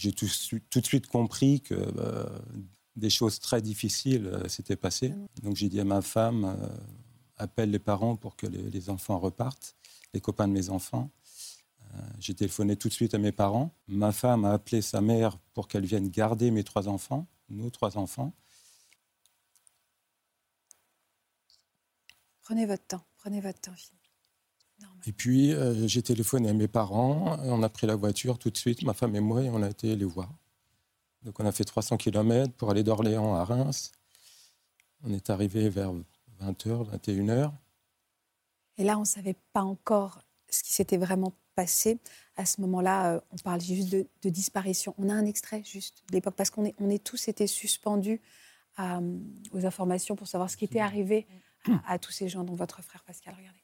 [0.00, 2.24] J'ai tout, de suite compris que euh,
[2.96, 5.12] des choses très difficiles euh, s'étaient passées.
[5.42, 6.68] Donc j'ai dit à ma femme, euh,
[7.36, 9.76] appelle les parents pour que les, les enfants repartent,
[10.14, 11.10] les copains de mes enfants.
[12.18, 13.74] J'ai téléphoné tout de suite à mes parents.
[13.88, 17.98] Ma femme a appelé sa mère pour qu'elle vienne garder mes trois enfants, nos trois
[17.98, 18.32] enfants.
[22.50, 24.00] Prenez votre temps, prenez votre temps, Philippe.
[25.06, 28.56] Et puis, euh, j'ai téléphoné à mes parents, on a pris la voiture tout de
[28.56, 30.28] suite, ma femme et moi, et on a été les voir.
[31.22, 33.92] Donc, on a fait 300 km pour aller d'Orléans à Reims.
[35.04, 35.92] On est arrivé vers
[36.42, 37.52] 20h, 21h.
[38.78, 42.00] Et là, on ne savait pas encore ce qui s'était vraiment passé.
[42.36, 44.92] À ce moment-là, euh, on parle juste de, de disparition.
[44.98, 48.20] On a un extrait juste de l'époque, parce qu'on est, on est tous été suspendus
[48.76, 49.18] à, euh,
[49.52, 51.28] aux informations pour savoir ce qui était arrivé
[51.68, 53.34] à, à tous ces gens, dont votre frère Pascal.
[53.36, 53.60] Regardez.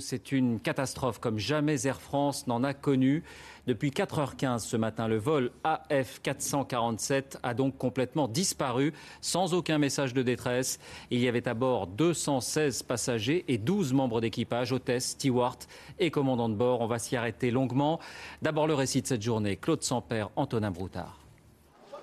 [0.00, 3.22] C'est une catastrophe comme jamais Air France n'en a connu.
[3.66, 10.22] Depuis 4h15 ce matin, le vol AF447 a donc complètement disparu, sans aucun message de
[10.22, 10.78] détresse.
[11.10, 15.58] Il y avait à bord 216 passagers et 12 membres d'équipage, hôtesse, steward
[15.98, 16.80] et commandant de bord.
[16.80, 18.00] On va s'y arrêter longuement.
[18.40, 19.58] D'abord le récit de cette journée.
[19.58, 21.18] Claude Sampère, Antonin Broutard.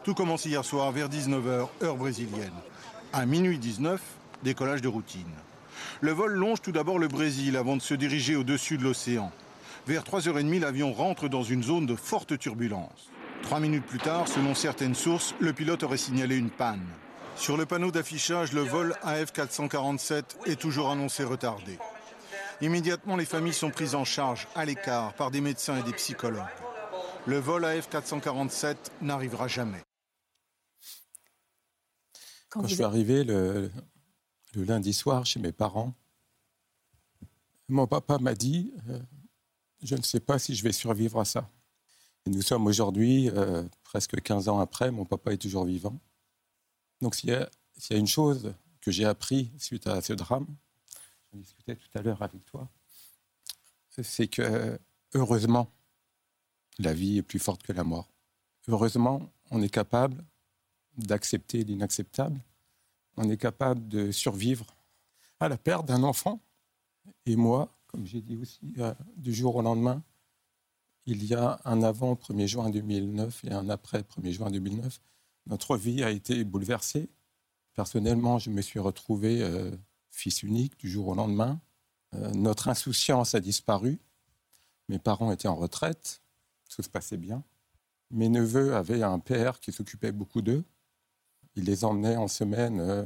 [0.03, 2.53] Tout commence hier soir vers 19h, heure brésilienne.
[3.13, 3.99] À minuit 19,
[4.43, 5.31] décollage de routine.
[6.01, 9.31] Le vol longe tout d'abord le Brésil avant de se diriger au-dessus de l'océan.
[9.87, 13.09] Vers 3h30, l'avion rentre dans une zone de forte turbulence.
[13.41, 16.85] Trois minutes plus tard, selon certaines sources, le pilote aurait signalé une panne.
[17.35, 21.79] Sur le panneau d'affichage, le vol AF447 est toujours annoncé retardé.
[22.61, 26.43] Immédiatement, les familles sont prises en charge à l'écart par des médecins et des psychologues.
[27.25, 29.81] Le vol AF447 n'arrivera jamais.
[32.49, 33.71] Quand, je suis arrivé le,
[34.55, 35.93] le lundi soir chez mes parents,
[37.67, 38.99] mon papa m'a dit euh,
[39.83, 41.49] Je ne sais pas si je vais survivre à ça.
[42.25, 45.99] Et nous sommes aujourd'hui, euh, presque 15 ans après, mon papa est toujours vivant.
[47.01, 47.49] Donc s'il y, a
[47.97, 50.47] une chose que j'ai appris suite à ce drame,
[51.31, 52.67] j'en discutais tout à l'heure avec toi,
[54.01, 54.77] c'est que
[55.13, 55.71] heureusement,
[56.77, 58.09] la vie est plus forte que la mort.
[58.67, 60.23] Heureusement, on est capable
[60.97, 62.39] d'accepter l'inacceptable
[63.19, 64.65] on est capable de survivre
[65.41, 66.41] à la perte d'un enfant.
[67.25, 70.01] Et moi, comme j'ai dit aussi, euh, du jour au lendemain,
[71.05, 75.01] il y a un avant 1er juin 2009 et un après 1er juin 2009.
[75.47, 77.09] Notre vie a été bouleversée.
[77.73, 79.69] Personnellement, je me suis retrouvé euh,
[80.11, 81.59] fils unique du jour au lendemain.
[82.13, 83.99] Euh, notre insouciance a disparu.
[84.87, 86.21] Mes parents étaient en retraite.
[86.69, 87.43] Tout se passait bien.
[88.11, 90.63] Mes neveux avaient un père qui s'occupait beaucoup d'eux.
[91.55, 93.03] Il les emmenait en semaine euh,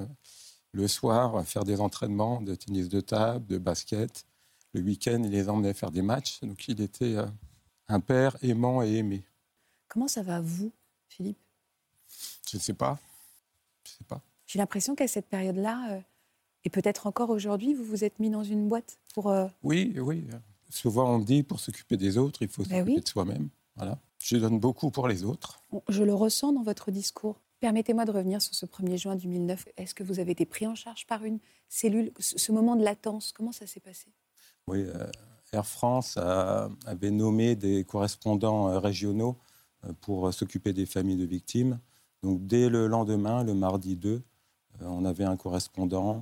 [0.72, 4.26] le soir faire des entraînements de tennis de table, de basket.
[4.74, 6.40] Le week-end, il les emmenait faire des matchs.
[6.42, 7.26] Donc il était euh,
[7.88, 9.24] un père aimant et aimé.
[9.88, 10.72] Comment ça va, vous,
[11.10, 11.38] Philippe?
[12.50, 13.00] Je ne sais pas.
[13.84, 14.22] Je sais pas.
[14.46, 16.00] J'ai l'impression qu'à cette période-là, euh,
[16.66, 19.34] et peut-être encore aujourd'hui, vous vous êtes mis dans une boîte pour.
[19.64, 20.24] Oui, oui.
[20.70, 23.02] Souvent, on me dit pour s'occuper des autres, il faut Ben s'occuper oui.
[23.02, 23.50] de soi-même.
[23.76, 24.00] Voilà.
[24.24, 25.62] Je donne beaucoup pour les autres.
[25.90, 27.36] Je le ressens dans votre discours.
[27.64, 29.70] Permettez-moi de revenir sur ce 1er juin 2009.
[29.78, 33.32] Est-ce que vous avez été pris en charge par une cellule Ce moment de latence,
[33.32, 34.08] comment ça s'est passé?
[34.68, 35.08] Oui, euh,
[35.54, 39.38] Air France avait nommé des correspondants euh, régionaux
[39.86, 41.80] euh, pour s'occuper des familles de victimes.
[42.22, 44.22] Donc dès le lendemain, le mardi 2, euh,
[44.82, 46.22] on avait un correspondant.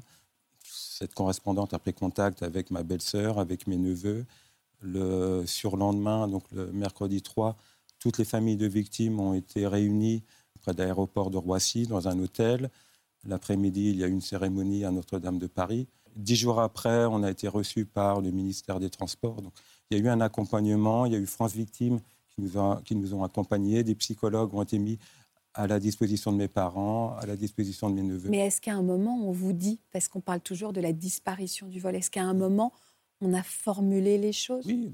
[0.63, 4.27] Cette correspondante a pris contact avec ma belle-sœur, avec mes neveux.
[4.79, 7.57] Le surlendemain, donc le mercredi 3,
[7.97, 10.23] toutes les familles de victimes ont été réunies
[10.61, 12.69] près de l'aéroport de Roissy, dans un hôtel.
[13.25, 15.87] L'après-midi, il y a eu une cérémonie à Notre-Dame de Paris.
[16.15, 19.41] Dix jours après, on a été reçu par le ministère des Transports.
[19.41, 19.53] Donc,
[19.89, 21.05] il y a eu un accompagnement.
[21.05, 23.83] Il y a eu France Victimes qui nous, a- qui nous ont accompagnés.
[23.83, 24.97] Des psychologues ont été mis
[25.53, 28.29] à la disposition de mes parents, à la disposition de mes neveux.
[28.29, 31.67] Mais est-ce qu'à un moment, on vous dit, parce qu'on parle toujours de la disparition
[31.67, 32.71] du vol, est-ce qu'à un moment,
[33.19, 34.65] on a formulé les choses?
[34.65, 34.91] Oui,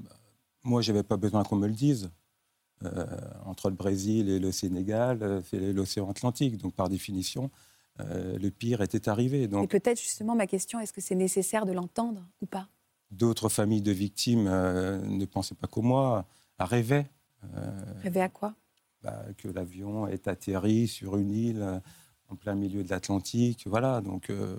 [0.64, 2.10] Moi, je n'avais pas besoin qu'on me le dise.
[2.84, 3.06] Euh,
[3.44, 6.56] entre le Brésil et le Sénégal, euh, c'est l'océan Atlantique.
[6.58, 7.50] Donc, par définition,
[7.98, 9.42] euh, le pire était arrivé.
[9.42, 12.68] Et Donc, peut-être justement ma question, est-ce que c'est nécessaire de l'entendre ou pas?
[13.10, 16.24] D'autres familles de victimes euh, ne pensaient pas qu'au moi,
[16.60, 17.10] rêvaient
[17.56, 17.70] euh,
[18.02, 18.54] Rêver à quoi?
[19.02, 21.80] bah, que l'avion est atterri sur une île euh,
[22.28, 23.64] en plein milieu de l'Atlantique.
[23.66, 24.56] Voilà, donc euh,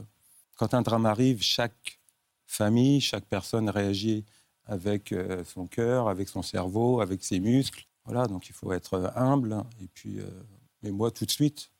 [0.55, 1.99] quand un drame arrive, chaque
[2.47, 4.25] famille, chaque personne réagit
[4.65, 7.85] avec euh, son cœur, avec son cerveau, avec ses muscles.
[8.09, 9.63] Voilà, donc il faut être humble.
[9.81, 10.27] Et puis, euh,
[10.81, 11.71] mais moi, tout de suite,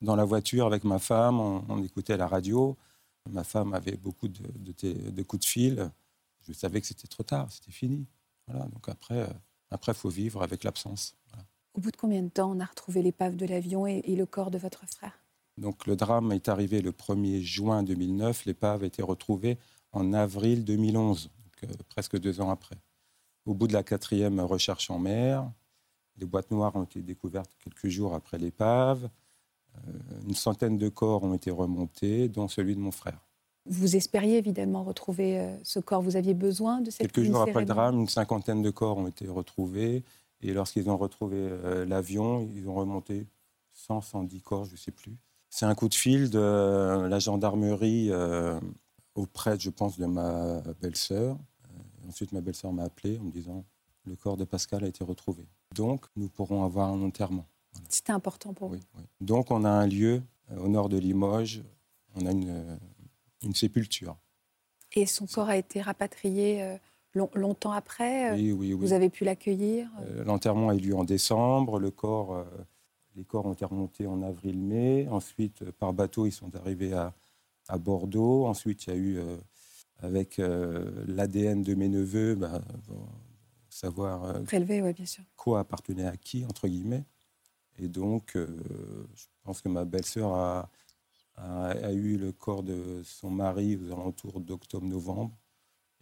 [0.00, 2.76] dans la voiture avec ma femme, on, on écoutait la radio.
[3.30, 5.90] Ma femme avait beaucoup de, de té- de coups de fil.
[6.40, 8.06] Je savais que c'était trop tard, c'était fini.
[8.48, 9.32] Voilà, donc après, euh,
[9.70, 11.14] après, faut vivre avec l'absence.
[11.30, 11.44] Voilà.
[11.74, 14.26] Au bout de combien de temps on a retrouvé l'épave de l'avion et, et le
[14.26, 15.20] corps de votre frère?
[15.58, 19.58] Donc le drame est arrivé le 1er juin 2009, l'épave a été retrouvée
[19.92, 22.76] en avril 2011, donc, euh, presque deux ans après.
[23.44, 25.50] Au bout de la quatrième recherche en mer,
[26.18, 29.08] les boîtes noires ont été découvertes quelques jours après l'épave.
[29.76, 29.90] Euh,
[30.26, 33.28] une centaine de corps ont été remontés, dont celui de mon frère.
[33.68, 36.00] Vous espériez évidemment retrouver euh, ce corps.
[36.00, 39.06] Vous aviez besoin de cette Quelques jours après le drame, une cinquantaine de corps ont
[39.06, 40.04] été retrouvés.
[40.40, 43.26] Et lorsqu'ils ont retrouvé euh, l'avion, ils ont remonté
[43.74, 45.16] 100, 110 corps, je ne sais plus.
[45.50, 48.58] C'est un coup de fil de la gendarmerie euh,
[49.14, 51.36] auprès, je pense, de ma belle-sœur.
[52.06, 53.64] Ensuite, ma belle-sœur m'a appelé en me disant
[54.08, 55.44] le corps de Pascal a été retrouvé.
[55.74, 57.46] Donc, nous pourrons avoir un enterrement.
[57.88, 58.80] C'était important pour vous.
[59.20, 61.62] Donc, on a un lieu euh, au nord de Limoges.
[62.16, 62.76] On a une, euh,
[63.42, 64.16] une sépulture.
[64.96, 66.76] Et son corps a été rapatrié euh,
[67.14, 68.32] long- longtemps après.
[68.32, 68.80] Oui, oui, oui.
[68.80, 69.88] Vous avez pu l'accueillir.
[70.00, 71.78] Euh, L'enterrement a eu lieu en décembre.
[71.78, 72.44] Le corps, euh,
[73.14, 75.06] les corps ont été remontés en avril-mai.
[75.10, 77.14] Ensuite, par bateau, ils sont arrivés à,
[77.68, 78.46] à Bordeaux.
[78.46, 79.20] Ensuite, il y a eu,
[79.98, 82.62] avec euh, l'ADN de mes neveux, bah,
[83.78, 85.24] savoir euh, Prélevé, oui, bien sûr.
[85.36, 87.04] quoi appartenait à qui, entre guillemets.
[87.78, 88.46] Et donc, euh,
[89.14, 90.70] je pense que ma belle-sœur a,
[91.36, 95.36] a- a eu le corps de son mari aux alentours d'octobre-novembre.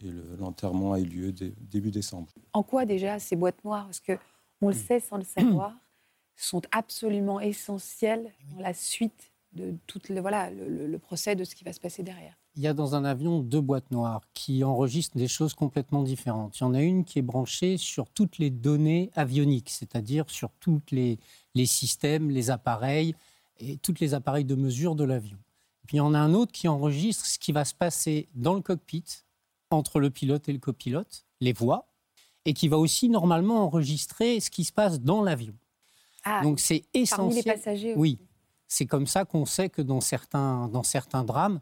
[0.01, 2.33] Et le- l'enterrement a eu lieu dé- début décembre.
[2.53, 3.85] En quoi déjà ces boîtes noires?
[3.87, 4.19] Parce que
[4.63, 5.75] on le sait sans le savoir,
[6.35, 11.65] sont absolument essentielles dans la suite de tout le, voilà, le, procès de ce qui
[11.65, 12.37] va se passer derrière.
[12.55, 16.59] Il y a dans un avion deux boîtes noires qui enregistrent des choses complètement différentes.
[16.59, 20.51] Il y en a une qui est branchée sur toutes les données avioniques, c'est-à-dire sur
[20.61, 21.19] tous les,
[21.55, 23.15] les systèmes, les appareils
[23.59, 25.39] et tous les appareils de mesure de l'avion.
[25.87, 28.55] Puis il y en a un autre qui enregistre ce qui va se passer dans
[28.55, 29.05] le cockpit,
[29.71, 31.89] entre le pilote et le copilote, les voix,
[32.45, 35.55] et qui va aussi normalement enregistrer ce qui se passe dans l'avion.
[36.25, 37.45] Ah, Donc c'est parmi essentiel.
[37.45, 38.01] les passagers aussi.
[38.01, 38.19] Oui,
[38.69, 41.61] c'est comme ça qu'on sait que dans certains, dans certains drames,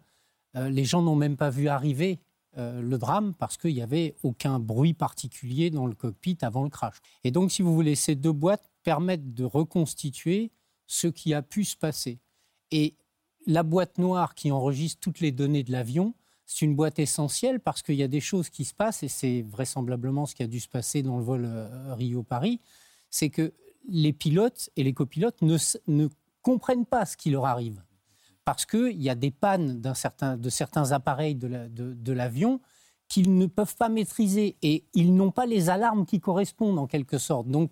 [0.56, 2.20] euh, les gens n'ont même pas vu arriver
[2.56, 6.70] euh, le drame parce qu'il n'y avait aucun bruit particulier dans le cockpit avant le
[6.70, 6.96] crash.
[7.24, 10.52] Et donc, si vous voulez, ces deux boîtes permettent de reconstituer
[10.86, 12.20] ce qui a pu se passer.
[12.70, 12.94] Et
[13.46, 16.14] la boîte noire qui enregistre toutes les données de l'avion,
[16.46, 19.42] c'est une boîte essentielle parce qu'il y a des choses qui se passent, et c'est
[19.42, 22.60] vraisemblablement ce qui a dû se passer dans le vol euh, Rio-Paris,
[23.10, 23.52] c'est que
[23.88, 26.08] les pilotes et les copilotes ne,
[26.44, 27.82] comprennent pas ce qui leur arrive.
[28.44, 32.60] Parce qu'il y a des pannes certain, de certains appareils de la- de- de l'avion
[33.08, 37.18] qu'ils ne peuvent pas maîtriser et ils n'ont pas les alarmes qui correspondent en quelque
[37.18, 37.48] sorte.
[37.48, 37.70] Donc,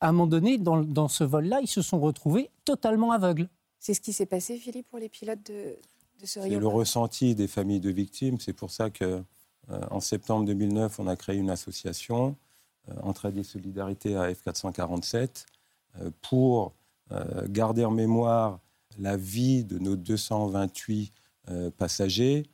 [0.00, 3.48] à un moment donné, dans, dans ce vol-là, ils se sont retrouvés totalement aveugles.
[3.78, 5.76] C'est ce qui s'est passé, Philippe, pour les pilotes de,
[6.20, 8.38] de ce C'est le ressenti des familles de victimes.
[8.40, 9.22] C'est pour ça que,
[9.70, 12.36] euh, en septembre 2009, on a créé une association,
[12.90, 15.46] euh, Entraide et Solidarité à F447,
[16.00, 16.70] euh, pour euh,
[17.48, 18.60] garder en mémoire
[18.98, 21.12] la vie de nos 228
[21.48, 22.46] euh, passagers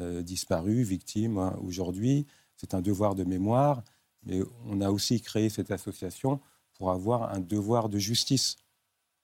[0.00, 2.26] euh, disparus, victimes hein, aujourd'hui.
[2.56, 3.82] C'est un devoir de mémoire,
[4.24, 6.40] mais on a aussi créé cette association
[6.74, 8.56] pour avoir un devoir de justice.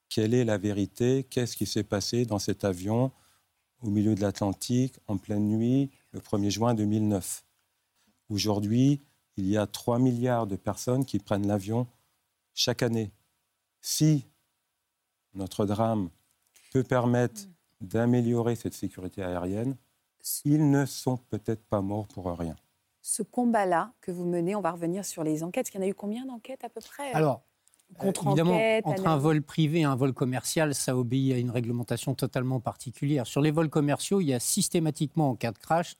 [0.09, 1.25] Quelle est la vérité?
[1.29, 3.11] Qu'est-ce qui s'est passé dans cet avion
[3.81, 7.45] au milieu de l'Atlantique, en pleine nuit, le 1er juin 2009.
[8.29, 9.01] Aujourd'hui,
[9.37, 11.87] il y a 3 milliards de personnes qui prennent l'avion
[12.53, 13.11] chaque année.
[13.79, 14.25] Si
[15.33, 16.09] notre drame
[16.71, 17.41] peut permettre
[17.81, 19.75] d'améliorer cette sécurité aérienne,
[20.45, 22.55] ils ne sont peut-être pas morts pour rien.
[23.01, 25.65] Ce combat-là que vous menez, on va revenir sur les enquêtes.
[25.65, 27.11] Parce qu'il y en a eu combien d'enquêtes à peu près?
[27.13, 27.41] Alors,
[28.03, 31.49] euh, évidemment, Contre-enquête, entre un vol privé et un vol commercial, ça obéit à une
[31.49, 33.25] réglementation totalement particulière.
[33.25, 35.95] Sur les vols commerciaux, il y a systématiquement, en cas de crash,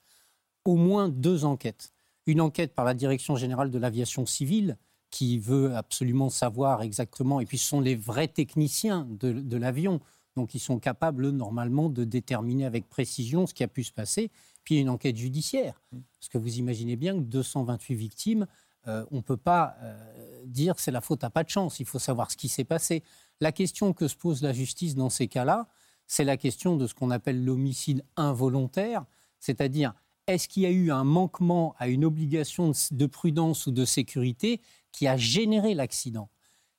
[0.64, 1.92] au moins deux enquêtes.
[2.26, 4.76] Une enquête par la Direction générale de l'aviation civile,
[5.10, 10.00] qui veut absolument savoir exactement, et puis ce sont les vrais techniciens de, l'avion,
[10.36, 14.30] donc ils sont capables normalement de déterminer avec précision ce qui a pu se passer.
[14.62, 18.46] Puis une enquête judiciaire, parce que vous imaginez bien que 228 victimes,
[18.86, 21.86] euh, on ne peut pas euh, dire c'est la faute à pas de chance, il
[21.86, 23.02] faut savoir ce qui s'est passé.
[23.40, 25.66] La question que se pose la justice dans ces cas-là,
[26.06, 29.04] c'est la question de ce qu'on appelle l'homicide involontaire,
[29.38, 29.94] c'est-à-dire
[30.26, 33.84] est-ce qu'il y a eu un manquement à une obligation de, de prudence ou de
[33.84, 34.60] sécurité
[34.92, 36.28] qui a généré l'accident?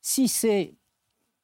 [0.02, 0.76] Si c'est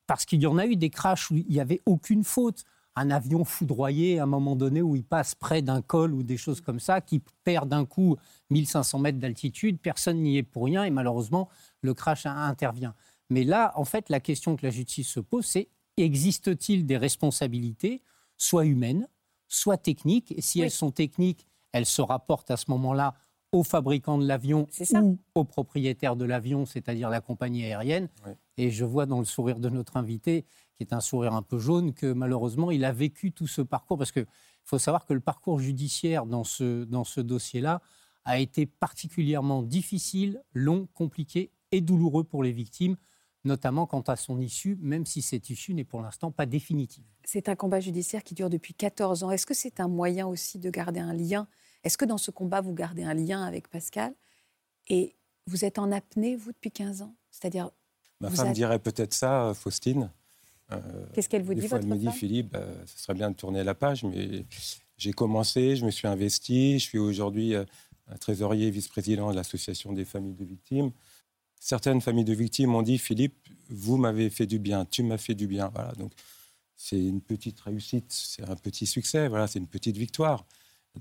[0.08, 2.64] parce qu'il y en a eu des crashs où il n'y avait aucune faute,
[2.96, 6.38] un avion foudroyé à un moment donné où il passe près d'un col ou des
[6.38, 8.18] choses comme ça, qui perd d'un coup
[8.50, 11.48] 1500 mètres d'altitude, personne n'y est pour rien et malheureusement
[11.82, 12.96] le crash intervient.
[13.30, 18.02] Mais là, en fait, la question que la justice se pose, c'est existe-t-il des responsabilités,
[18.38, 19.08] soit humaines,
[19.48, 20.32] soit techniques?
[20.36, 23.14] Et si elles sont techniques, elles se rapportent à ce moment-là
[23.52, 24.68] au fabricant de l'avion
[25.02, 28.10] ou au propriétaire de l'avion, c'est-à-dire la compagnie aérienne.
[28.58, 30.46] Et je vois dans le sourire de notre invité
[30.78, 33.98] qui est un sourire un peu jaune, que malheureusement, il a vécu tout ce parcours.
[33.98, 34.28] Parce qu'il
[34.64, 37.82] faut savoir que le parcours judiciaire dans ce, dans ce dossier-là
[38.26, 42.96] a été particulièrement difficile, long, compliqué et douloureux pour les victimes,
[43.44, 47.04] notamment quant à son issue, même si cette issue n'est pour l'instant pas définitive.
[47.24, 49.32] C'est un combat judiciaire qui dure depuis 14 ans.
[49.32, 51.48] Est-ce que c'est un moyen aussi de garder un lien?
[51.84, 54.14] Est-ce que dans ce combat, vous gardez un lien avec Pascal?
[54.90, 57.16] Et vous êtes en apnée, vous, depuis 15 ans?
[57.32, 57.72] C'est-à-dire.
[58.20, 60.10] Ma femme avez- dirait peut-être ça, Faustine.
[60.72, 60.80] Euh,
[61.14, 63.30] Qu'est-ce qu'elle vous des dit, fois, votre Elle me dit, Philippe, euh, ce serait bien
[63.32, 64.46] de tourner la page, mais
[64.98, 67.64] j'ai commencé, je me suis investi, je suis aujourd'hui euh,
[68.08, 70.92] un trésorier vice-président de l'Association des familles de victimes.
[71.60, 75.36] Certaines familles de victimes ont dit, Philippe, vous m'avez fait du bien, tu m'as fait
[75.36, 75.70] du bien.
[75.74, 76.14] Voilà, donc
[76.76, 80.46] c'est une petite réussite, c'est un petit succès, voilà, c'est une petite victoire.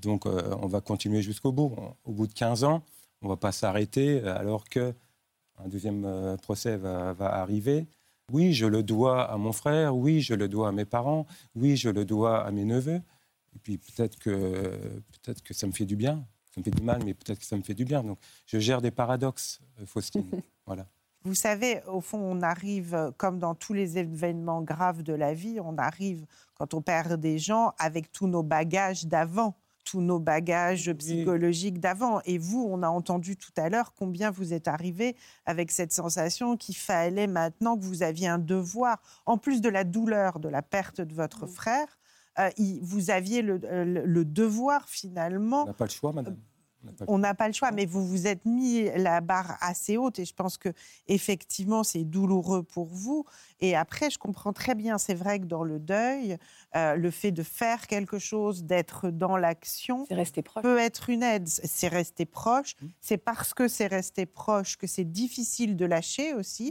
[0.01, 1.75] Donc euh, on va continuer jusqu'au bout.
[2.05, 2.83] Au bout de 15 ans,
[3.23, 4.95] on ne va pas s'arrêter euh, alors que
[5.59, 7.87] un deuxième euh, procès va, arriver.
[8.33, 11.77] Oui, je le dois à mon frère, oui, je le dois à mes parents, oui,
[11.77, 13.01] je le dois à mes neveux.
[13.55, 14.77] Et puis peut-être que,
[15.23, 16.27] peut que ça me fait du bien.
[16.57, 18.03] Ça me fait du mal, mais peut-être que ça me fait du bien.
[18.03, 20.25] Donc je gère des paradoxes, euh, Faustine.
[20.67, 20.87] voilà.
[21.25, 25.35] Vous savez, au fond, on arrive, euh, comme dans tous les événements graves de la
[25.35, 30.19] vie, on arrive, quand on perd des gens, avec tous nos bagages d'avant, tous nos
[30.19, 32.21] bagages psychologiques d'avant.
[32.25, 35.15] Et vous, on a entendu tout à l'heure combien vous êtes arrivé
[35.45, 39.85] avec cette sensation qu'il fallait maintenant que vous aviez un devoir, en plus de la
[39.85, 41.99] douleur de la perte de votre frère,
[42.39, 46.13] euh, il- vous aviez le, euh, le- le devoir finalement On n'a pas le choix,
[46.13, 46.37] madame.
[47.09, 50.25] On n'a pas le choix, mais vous vous êtes mis la barre assez haute et
[50.25, 50.69] je pense que
[51.09, 53.25] effectivement c'est douloureux pour vous.
[53.59, 54.97] Et après, je comprends très bien.
[54.97, 56.37] C'est vrai que dans le deuil,
[56.77, 60.05] euh, le fait de faire quelque chose, d'être dans l'action,
[60.63, 61.49] peut être une aide.
[61.49, 62.77] C'est rester proche.
[62.81, 62.87] Mmh.
[63.01, 66.71] C'est parce que c'est rester proche que c'est difficile de lâcher aussi.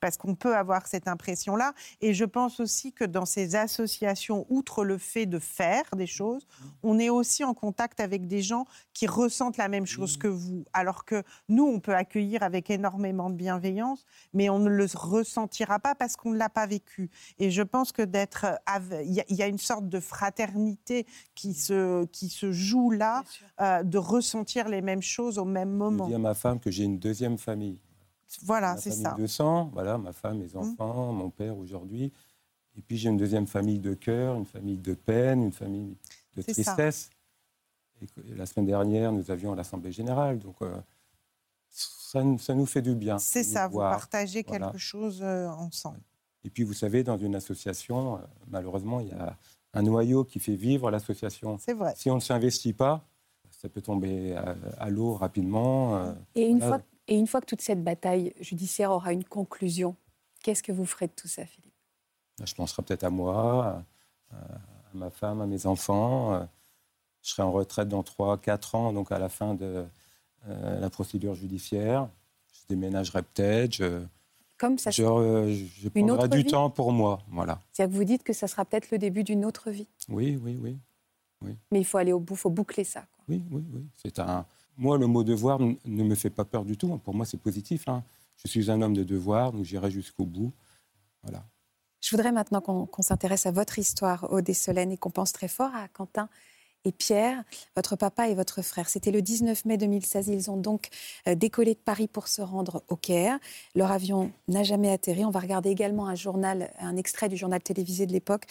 [0.00, 1.74] Parce qu'on peut avoir cette impression-là.
[2.00, 6.46] Et je pense aussi que dans ces associations, outre le fait de faire des choses,
[6.82, 10.64] on est aussi en contact avec des gens qui ressentent la même chose que vous.
[10.72, 15.78] Alors que nous, on peut accueillir avec énormément de bienveillance, mais on ne le ressentira
[15.78, 17.10] pas parce qu'on ne l'a pas vécu.
[17.38, 18.46] Et je pense que d'être.
[19.04, 23.22] Il y, a- une sorte de fraternité qui se, qui se joue là,
[23.60, 26.06] euh, de ressentir les mêmes choses au même Je moment.
[26.08, 27.80] dis à ma femme que j'ai une deuxième famille.
[28.42, 29.14] Voilà, c'est ça.
[29.14, 29.20] Mmh.
[29.22, 32.12] de sang, voilà, ma femme, mes enfants, mon père aujourd'hui.
[32.76, 35.96] Et puis j'ai une deuxième famille de cœur, une famille de peine, une famille
[36.36, 37.10] de tristesse.
[38.00, 40.38] Et la semaine dernière, nous avions l'Assemblée générale.
[40.38, 40.74] Donc euh,
[41.68, 43.18] ça, nous- ça nous fait du bien.
[43.18, 43.90] C'est de ça, vous voir.
[43.92, 44.66] partagez Voilà.
[44.68, 46.00] quelque chose euh, ensemble.
[46.44, 49.36] Et puis vous savez, dans une association, euh, malheureusement, il y a
[49.74, 51.58] un noyau qui fait vivre l'association.
[51.58, 51.92] C'est vrai.
[51.96, 53.04] Si on ne s'investit pas,
[53.50, 55.96] ça peut tomber à, à l'eau rapidement.
[55.96, 56.78] euh, Et une, voilà.
[56.78, 59.94] fois, et une fois que toute cette bataille judiciaire aura une conclusion,
[60.42, 61.74] qu'est-ce que vous ferez de tout ça, Philippe?
[62.42, 63.82] Je penserai peut-être à moi,
[64.32, 64.58] à, à
[64.94, 66.34] ma femme, à mes enfants.
[66.34, 66.44] Euh,
[67.22, 69.84] Je serai en retraite dans 3-4 ans, donc à la fin de
[70.48, 72.08] euh, la procédure judiciaire.
[72.54, 73.74] Je déménagerai peut-être.
[73.74, 74.02] Je,
[74.56, 76.46] Comme ça, je, euh, je Une autre du vie?
[76.46, 77.20] temps pour moi.
[77.28, 77.60] Voilà.
[77.72, 79.88] C'est-à-dire que vous dites que ça sera peut-être le début d'une autre vie.
[80.08, 80.78] Oui, oui, oui.
[81.42, 81.56] oui.
[81.72, 83.00] Mais il faut aller au bout, il faut boucler ça.
[83.12, 83.24] quoi.
[83.28, 83.84] Oui, oui, oui.
[83.96, 84.46] C'est un...
[84.80, 86.96] Moi, le mot devoir ne me fait pas peur du tout.
[87.04, 87.86] Pour moi, c'est positif.
[87.86, 88.02] hein.
[88.42, 90.52] Je suis un homme de devoir, donc j'irai jusqu'au bout.
[91.22, 91.44] Voilà.
[92.00, 95.48] Je voudrais maintenant qu'on s'intéresse à votre histoire, Aude et Solène, et qu'on pense très
[95.48, 96.30] fort à Quentin
[96.86, 97.44] et Pierre,
[97.76, 98.88] votre papa et votre frère.
[98.88, 100.28] C'était le 19 mai 2016.
[100.28, 100.88] Ils ont donc
[101.28, 103.38] euh, décollé de Paris pour se rendre au Caire.
[103.74, 105.26] Leur avion n'a jamais atterri.
[105.26, 108.44] On va regarder également un journal, un extrait du journal télévisé de l'époque.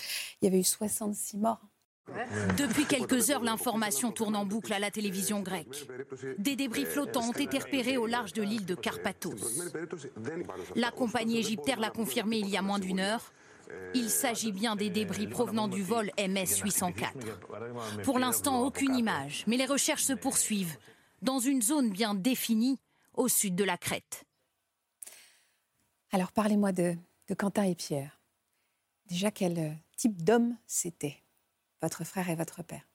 [0.44, 1.60] Il y avait eu 66 morts.
[2.58, 5.88] Depuis quelques heures, l'information tourne en boucle à la télévision grecque.
[6.38, 9.36] Des débris flottants ont été repérés au large de l'île de Carpathos.
[10.76, 13.32] La compagnie égyptaire l'a confirmé il y a moins d'une heure.
[13.94, 18.04] Il s'agit bien des débris provenant du vol MS-804.
[18.04, 20.78] Pour l'instant, aucune image, mais les recherches se poursuivent
[21.22, 22.80] dans une zone bien définie
[23.14, 24.26] au sud de la Crète.
[26.12, 26.96] Alors parlez-moi de,
[27.38, 28.20] Quentin et Pierre.
[29.06, 31.24] Déjà, quel type d'homme c'était,
[31.82, 32.88] votre frère et votre père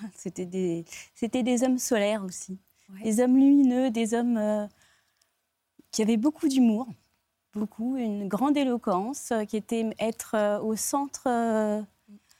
[0.14, 0.84] C'était des,
[1.14, 2.58] c'était des hommes solaires aussi.
[3.04, 4.66] Des hommes lumineux, des hommes euh,
[5.90, 6.86] qui avaient beaucoup d'humour,
[7.54, 11.82] beaucoup, une grande éloquence, euh, qui était être euh, au centre euh,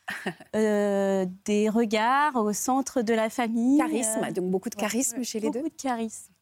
[1.44, 3.78] des regards, au centre de la famille.
[3.78, 6.32] Charisme, donc beaucoup de charisme chez les deux Beaucoup de charisme.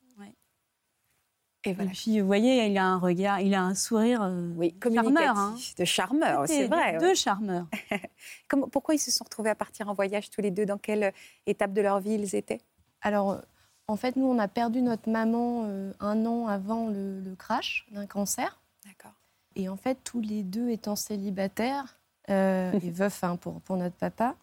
[1.67, 1.91] Et, voilà.
[1.91, 4.53] puis, vous voyez, il a un regard, il a un sourire euh,
[4.95, 5.37] charmeur.
[5.37, 5.57] hein.
[5.79, 6.99] De charmeur, c'est vrai.
[6.99, 7.15] Deux ouais.
[7.15, 7.67] charmeurs.
[8.49, 10.65] Comment- pourquoi ils se sont retrouvés à partir en voyage tous les deux?
[10.67, 11.13] Dans quelle
[11.47, 12.61] étape de leur vie ils étaient?
[13.03, 13.41] Alors, euh,
[13.89, 17.87] en fait, nous, on a perdu notre maman euh, un an avant le, le crash
[17.93, 18.61] d'un cancer.
[18.85, 19.13] D'accord.
[19.57, 21.99] Et en fait, tous les deux étant célibataires
[22.31, 24.37] euh, et veufs hein, pour, pour notre papa,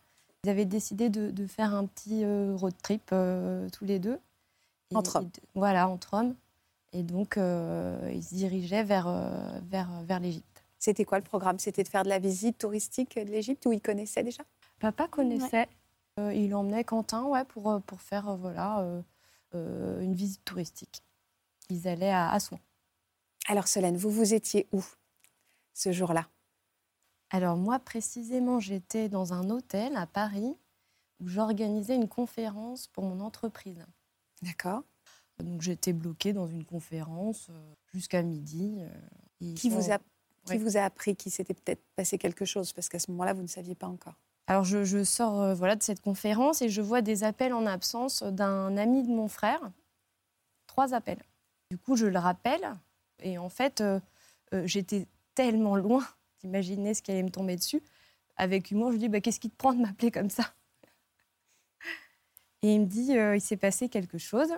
[0.43, 4.19] ils avaient décidé de, de faire un petit euh, road trip euh, tous les deux.
[4.91, 5.23] Et- Entre hommes.
[5.25, 6.35] et de- Voilà, entre hommes.
[6.93, 10.63] Et donc, euh, ils se dirigeaient vers, euh, vers, vers l'Égypte.
[10.79, 11.59] C'était quoi le programme?
[11.59, 14.43] C'était de faire de la visite touristique de l'Égypte où ils connaissaient déjà?
[14.79, 15.67] Papa connaissait.
[16.19, 19.01] Euh, il emmenait Quentin ouais, pour, euh, pour faire euh, voilà, euh,
[19.55, 21.01] euh, une visite touristique.
[21.69, 22.59] Ils allaient à Assouan.
[23.47, 24.83] Alors Solène, vous vous étiez où
[25.73, 26.27] ce jour-là?
[27.31, 30.55] Alors moi précisément, j'étais dans un hôtel à Paris
[31.19, 33.83] où j'organisais une conférence pour mon entreprise.
[34.43, 34.83] D'accord.
[35.39, 38.77] Donc j'étais bloquée dans une conférence euh, jusqu'à midi.
[38.79, 38.89] euh,
[39.41, 39.99] et Qui, vous a,
[40.45, 42.71] qui vous a appris qu'il s'était peut-être passé quelque chose?
[42.73, 44.15] Parce qu'à ce moment-là, vous ne saviez pas encore.
[44.47, 47.65] Alors je, je sors euh, voilà, de cette conférence et je vois des appels en
[47.65, 49.71] absence d'un ami de mon frère.
[50.67, 51.21] Trois appels.
[51.71, 52.75] Du coup, je le rappelle.
[53.21, 53.99] Et en fait, euh,
[54.53, 56.05] euh, j'étais tellement loin
[56.41, 57.81] d'imaginer ce qui allait me tomber dessus.
[58.35, 60.53] Avec humour, je lui dis bah, Qu'est-ce qui te prend de m'appeler comme ça?
[62.63, 64.53] Et il me dit Il s'est passé quelque chose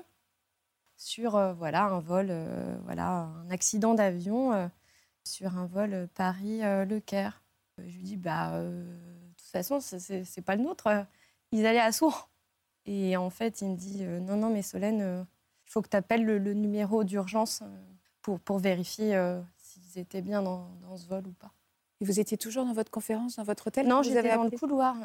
[0.97, 4.67] sur euh, voilà, un vol, euh, voilà, un accident d'avion euh,
[5.23, 7.43] sur un vol Paris-Le Caire.
[7.77, 8.61] Je lui dis Bah.
[8.61, 8.85] de
[9.37, 10.87] toute façon, c'est- pas le nôtre.
[11.51, 12.29] Ils allaient à Sourds.
[12.85, 15.25] Et en fait, il me dit Non, non, mais Solène,
[15.65, 17.63] il faut que tu appelles le, le numéro d'urgence
[18.21, 19.19] pour, pour vérifier
[19.57, 21.51] s'ils étaient bien dans, dans ce vol ou pas.
[22.01, 24.95] Et vous étiez toujours dans votre conférence, dans votre hôtel Non, j'étais dans le couloir.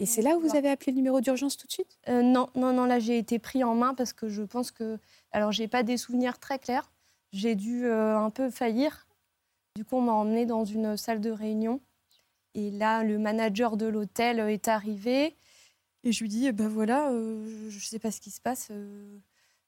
[0.00, 1.98] Et c'est là où vous avez appelé le numéro d'urgence tout de suite?
[2.08, 4.98] Euh, non, non, non, là, j'ai été pris en main parce que je pense que.
[5.32, 6.90] Alors, j'ai pas des souvenirs très clairs.
[7.32, 9.06] J'ai dû euh, un peu faillir.
[9.76, 11.80] Du coup, on m'a emmené dans une salle de réunion.
[12.54, 15.36] Et là, le manager de l'hôtel euh, est arrivé.
[16.04, 18.68] Et je lui dis, ben voilà, euh, je ne sais pas ce qui se passe.
[18.70, 19.18] euh,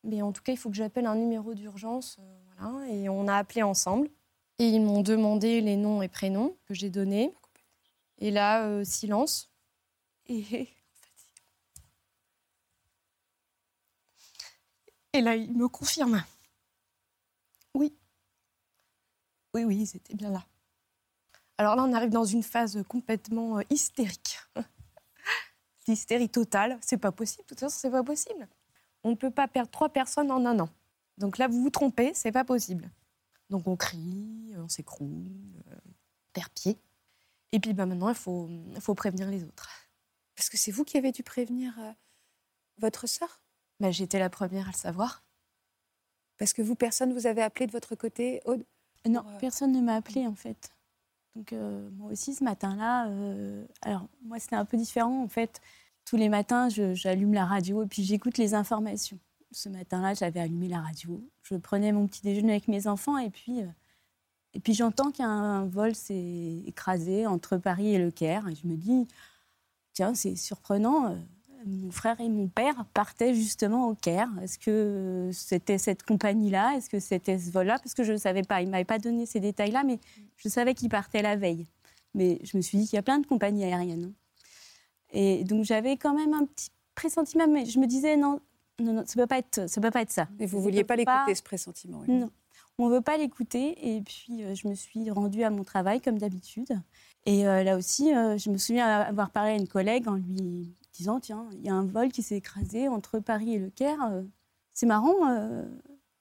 [0.05, 2.19] mais en tout cas, il faut que j'appelle un numéro d'urgence.
[2.21, 2.89] euh, voilà.
[2.89, 4.09] Et on a appelé ensemble.
[4.61, 7.35] Et ils m'ont demandé les noms et prénoms que j'ai donnés.
[8.19, 9.50] Et là, silence.
[10.31, 10.69] Et
[15.13, 16.23] Et là, il me confirme.
[17.75, 17.93] Oui.
[19.55, 20.47] Oui, oui, ils étaient bien là.
[21.59, 24.39] Alors là, on arrive dans une phase complètement euh, hystérique.
[25.89, 27.43] L'hystérie totale, c'est pas possible.
[27.43, 28.49] De toute façon, c'est pas possible.
[29.03, 30.69] On ne peut pas perdre trois personnes en un an.
[31.19, 32.89] Donc là, vous vous trompez, c'est pas possible.
[33.51, 35.27] Donc on crie, on s'écroule,
[35.73, 35.77] euh,
[36.33, 36.79] perd pied.
[37.51, 39.69] Et puis bah, maintenant, il faut prévenir les autres.
[40.41, 41.93] Parce que c'est vous qui avez dû prévenir euh,
[42.79, 43.43] votre sœur?
[43.79, 45.23] Bah, J'étais la première à le savoir.
[46.39, 48.65] Parce que vous, personne vous avez appelé de votre côté, Aude?
[49.07, 50.75] Non, personne ne m'a appelé en fait.
[51.37, 55.61] Donc euh, moi aussi ce matin-là, euh, alors moi c'était un peu différent en fait.
[56.07, 59.19] Tous les matins, j'allume la radio et puis j'écoute les informations.
[59.53, 61.23] Ce matin-là, j'avais allumé la radio.
[61.43, 63.69] Je prenais mon petit déjeuner avec mes enfants et puis, euh,
[64.55, 68.49] et puis j'entends qu'un vol s'est écrasé entre Paris et Le Caire.
[68.49, 69.07] Et je me dis,
[70.01, 71.11] tiens, c'est surprenant.
[71.11, 71.17] euh,
[71.67, 74.31] Mon frère et mon père partaient justement au Caire.
[74.43, 76.75] Est-ce que c'était cette compagnie-là?
[76.77, 77.79] Est-ce que c'était ce vol-là?
[77.79, 78.63] Parce que je ne savais pas.
[78.63, 79.99] Il ne m'avait pas donné ces détails-là, mais
[80.39, 81.67] je savais qu'il partait la veille.
[82.15, 84.05] Mais je me suis dit qu'il y a plein de compagnies aériennes.
[84.05, 84.13] hein.
[85.13, 88.41] Et donc j'avais quand même un petit pressentiment, mais je me disais non,
[88.81, 90.29] non, non ça ne peut, pas être- ça peut pas être ça.
[90.39, 92.15] Et vous Ça vouliez pas l'écouter, ce pressentiment oui.
[92.15, 92.31] Non.
[92.79, 93.97] On ne veut pas l'écouter.
[93.97, 96.73] Et puis, euh, je me suis rendue à mon travail, comme d'habitude.
[97.27, 100.75] Et euh, là aussi, euh, je me souviens avoir parlé à une collègue en lui
[100.93, 104.03] disant Tiens, il y a un vol qui s'est écrasé entre Paris et Le Caire.
[104.11, 104.23] Euh,
[104.73, 105.69] C'est marrant, mon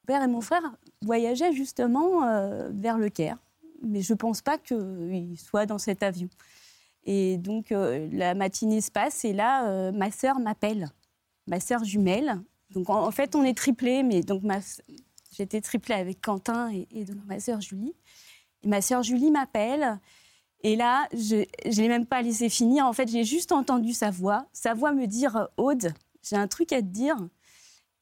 [0.05, 0.63] père et mon frère
[1.01, 2.21] voyageaient justement
[2.71, 3.37] vers Le Caire.
[3.81, 6.27] Mais je ne pense pas qu'ils soient dans cet avion.
[7.05, 10.89] Et donc, la matinée se passe et là, ma sœur m'appelle,
[11.47, 12.41] ma sœur jumelle.
[12.71, 14.43] Donc, en, fait, on est triplés, mais donc
[15.31, 17.93] j'étais triplée avec Quentin et, et donc ma sœur Julie.
[18.63, 19.99] Et ma sœur Julie m'appelle.
[20.61, 22.85] Et là, je ne l'ai même pas laissé finir.
[22.85, 24.45] En fait, j'ai juste entendu sa voix.
[24.53, 27.15] Sa voix me dire Aude, j'ai un truc à te dire.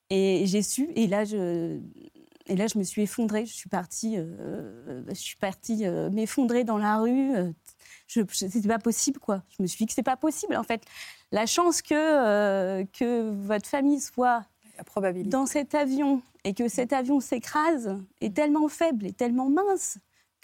[0.09, 0.89] Et j'ai su.
[0.95, 1.79] Et là, je,
[2.47, 3.45] et là, je me suis effondrée.
[3.45, 7.35] Je suis partie, euh, je suis partie euh, m'effondrer dans la rue.
[7.35, 7.51] Euh,
[8.07, 9.43] Je, je- c'était pas possible, quoi.
[9.57, 10.81] Je me suis dit que c'est pas possible, en fait.
[11.33, 14.45] La chance que, euh, que votre famille soit
[15.29, 19.97] dans cet avion et que cet avion s'écrase est tellement faible et tellement mince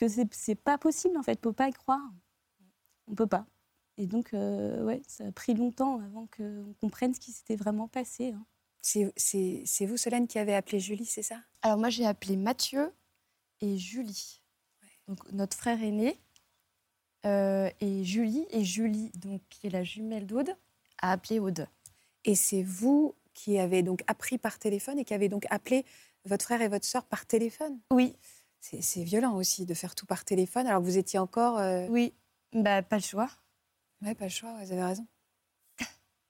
[0.08, 1.38] que c'est, c'est pas possible, en fait.
[1.40, 2.02] On peut pas y croire.
[3.08, 3.46] On peut pas.
[3.98, 7.88] Et donc, euh, ouais, ça a pris longtemps avant qu'on comprenne ce qui s'était vraiment
[7.88, 8.32] passé.
[8.32, 8.46] hein.
[8.82, 11.40] C'est, c'est- c'est vous, Solène, qui avez appelé Julie, c'est ça?
[11.62, 12.92] Alors moi, j'ai appelé Mathieu
[13.62, 14.42] et Julie,
[15.08, 16.20] donc notre frère aîné,
[17.26, 20.54] euh, et Julie, et Julie, donc, qui est la jumelle d'Aude,
[21.02, 21.68] a appelé Aude.
[22.26, 25.86] Et c'est vous qui avez donc appris par téléphone et qui avez donc appelé
[26.26, 27.80] votre frère et votre sœur par téléphone?
[27.92, 28.18] Oui.
[28.66, 31.60] C'est violent aussi de faire tout par téléphone alors que vous étiez encore.
[31.60, 32.14] euh, Oui,
[32.54, 33.30] bah, pas le choix.
[34.02, 35.06] Ouais, pas le choix, vous avez raison.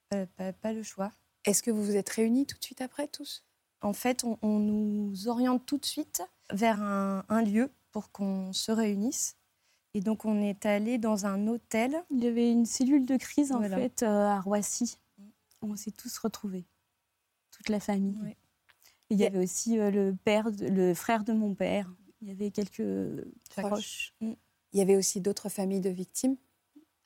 [0.08, 1.12] Pas, pas- pas le choix.
[1.44, 3.44] Est-ce que vous vous êtes réunis tout de suite après, tous?
[3.82, 6.22] En fait, on, on nous oriente tout de suite
[6.52, 9.36] vers un, un lieu pour qu'on se réunisse.
[9.92, 12.02] Et donc, on est allé dans un hôtel.
[12.10, 13.76] Il y avait une cellule de crise en Voilà.
[13.76, 14.98] fait euh, à Roissy.
[15.62, 16.66] On s'est tous retrouvés,
[17.52, 18.18] toute la famille.
[19.10, 21.92] Et il y avait aussi euh, le père, de- le frère de mon père.
[22.24, 22.82] Il y avait quelques
[23.68, 24.14] proches.
[24.72, 26.36] Il y avait aussi d'autres familles de victimes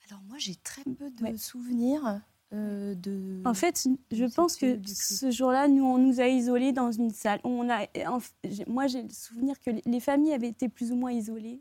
[0.08, 2.20] Alors moi, j'ai très peu de souvenirs
[2.52, 3.42] euh, de.
[3.44, 7.40] En fait, je pense que ce jour-là, nous, on nous a isolés dans une salle.
[7.44, 8.20] On a, en-
[8.68, 11.60] moi, j'ai le souvenir que les- les familles avaient été plus ou moins isolées.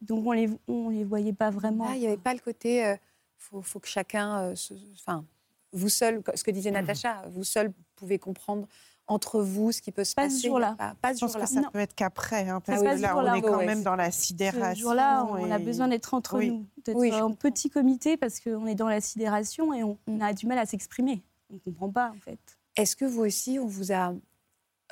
[0.00, 1.84] Donc, on les, on les voyait pas vraiment.
[1.88, 2.84] Ah, il n'y avait pas le côté.
[2.86, 2.96] euh,
[3.36, 4.38] faut, faut que chacun.
[4.44, 4.54] euh,
[4.94, 5.24] Enfin,
[5.72, 8.66] vous seul, ce que disait Natacha, vous seul pouvez comprendre
[9.08, 10.48] entre vous ce qui peut se Pas ce passer.
[10.48, 10.74] jour-là.
[10.78, 11.46] Pas, pas ce Je pense jour-là.
[11.46, 13.40] que ça peut être qu'après, hein, parce Ah oui, que ce là, on jour-là, est
[13.42, 14.74] quand ouais, même dans la Ce sidération.
[14.88, 16.50] jour-là, on a besoin d'être entre Oui.
[16.50, 20.20] nous, d'être Oui, en petit comité parce qu'on est dans la sidération et on, on
[20.20, 21.22] a du mal à s'exprimer.
[21.50, 22.38] On ne comprend pas, en fait.
[22.76, 24.12] Est-ce que vous aussi, on vous a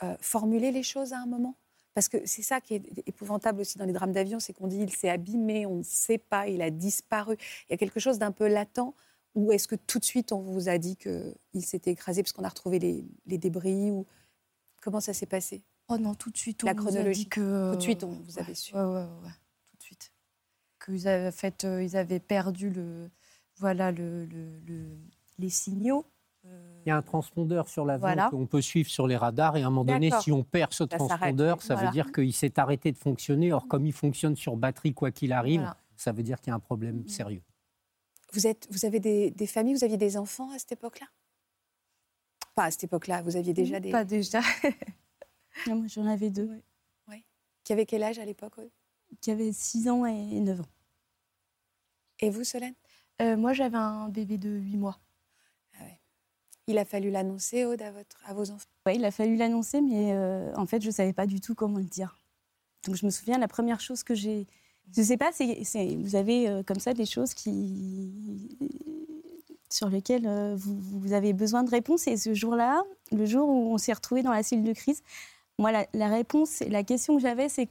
[0.03, 1.55] euh, formulé les choses à un moment?
[1.95, 4.77] Parce que c'est ça qui est épouvantable aussi dans les drames d'avion, c'est qu'on dit
[4.79, 7.37] il s'est abîmé, on ne sait pas, il a disparu.
[7.69, 8.93] Il y a quelque chose d'un peu latent.
[9.37, 12.43] Ou est-ce que tout de suite on vous a dit qu'il s'était écrasé parce qu'on
[12.45, 14.07] a retrouvé les, les débris ou
[14.83, 15.63] comment ça s'est passé?
[15.89, 17.25] Oh non, tout de suite, on La nous a chronologie.
[17.25, 17.71] dit que...
[17.73, 18.75] Tout de suite, on vous avait su.
[18.75, 19.31] Ouais, ouais, ouais, ouais,
[19.71, 20.11] tout de suite.
[20.85, 23.09] Qu'ils avaient, en fait, euh, ils avaient perdu le,
[23.59, 24.99] voilà, le, le- le-
[25.39, 26.05] les signaux.
[26.45, 28.29] Il y a un transpondeur sur l'avion Voilà.
[28.31, 30.85] qu'on peut suivre sur les radars et à un moment donné, si on perd ce
[30.85, 31.89] Ça transpondeur, ça Voilà.
[31.89, 33.53] veut dire qu'il s'est arrêté de fonctionner.
[33.53, 35.77] Or, comme il fonctionne sur batterie quoi qu'il arrive, Voilà.
[35.97, 37.43] ça veut dire qu'il y a un problème sérieux.
[38.33, 41.07] Vous, êtes, vous avez des, des familles, vous aviez des enfants à cette époque-là?
[42.55, 43.91] Pas à cette époque-là, vous aviez déjà des.
[43.91, 44.41] Pas déjà.
[45.67, 46.51] Non, moi, j'en avais deux.
[47.65, 48.55] Qui avaient quel âge à l'époque
[49.21, 50.69] Qui avaient 6 ans et 9 ans.
[52.21, 52.75] Et vous, Solène?
[53.21, 55.01] Euh, Moi, j'avais un bébé de 8 mois.
[56.69, 58.69] Il a fallu l'annoncer, Aude, à, votre, à vos enfants?
[58.87, 61.55] Ouais, il a fallu l'annoncer, mais euh, en fait, je ne savais pas du tout
[61.57, 62.21] comment le dire.
[62.85, 64.47] Donc, je me souviens, la première chose que j'ai.
[64.95, 68.13] Je ne sais pas, vous avez euh, comme ça des choses qui,
[69.69, 72.07] sur lesquelles euh, vous, vous avez besoin de réponses.
[72.07, 72.83] Et ce jour-là,
[73.13, 75.03] le jour où on s'est retrouvés dans la cellule de crise,
[75.59, 77.69] moi, la, la réponse, la question que j'avais, c'est,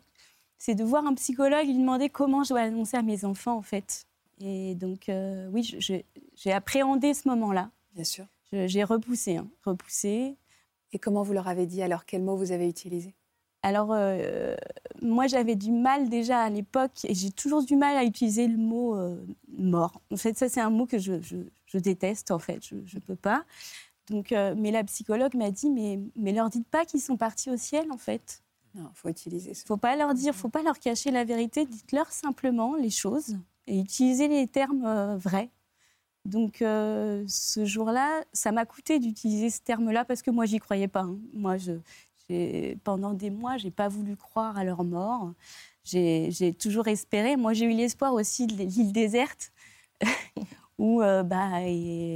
[0.75, 4.07] de voir un psychologue lui demander comment je dois annoncer à mes enfants, en fait.
[4.41, 5.77] Et donc, euh, oui,
[6.35, 7.69] j'ai appréhendé ce moment-là.
[7.93, 8.25] Bien sûr.
[8.51, 10.35] J'ai repoussé, hein, repoussé.
[10.93, 11.81] Et comment vous leur avez dit?
[11.81, 13.13] Alors, quel mot vous avez utilisé
[13.65, 14.55] Alors, euh,
[15.01, 18.57] moi, j'avais du mal déjà à l'époque, et j'ai toujours du mal à utiliser le
[18.57, 19.25] mot euh,
[19.57, 20.01] mort.
[20.11, 22.59] En fait, ça, c'est un mot que je, je- je déteste, en fait.
[22.63, 23.43] Je ne peux pas.
[24.09, 27.49] Donc, euh, mais la psychologue m'a dit, mais, mais leur dites pas qu'ils sont partis
[27.49, 28.43] au ciel, en fait.
[28.75, 31.65] Non, il faut utiliser ce faut pas leur dire, faut pas leur cacher la vérité.
[31.65, 33.37] Dites-leur simplement les choses
[33.67, 35.49] et utilisez les termes vrais.
[36.25, 40.87] Donc, euh, ce jour-là, ça m'a coûté d'utiliser ce terme-là parce que moi, j'y croyais
[40.87, 41.01] pas.
[41.01, 41.19] hein.
[41.33, 41.73] Moi, je,
[42.83, 45.33] pendant des mois, j'ai pas voulu croire à leur mort.
[45.83, 47.37] J'ai toujours espéré.
[47.37, 49.51] Moi, j'ai eu l'espoir aussi de l'île déserte,
[50.77, 51.61] où euh, bah,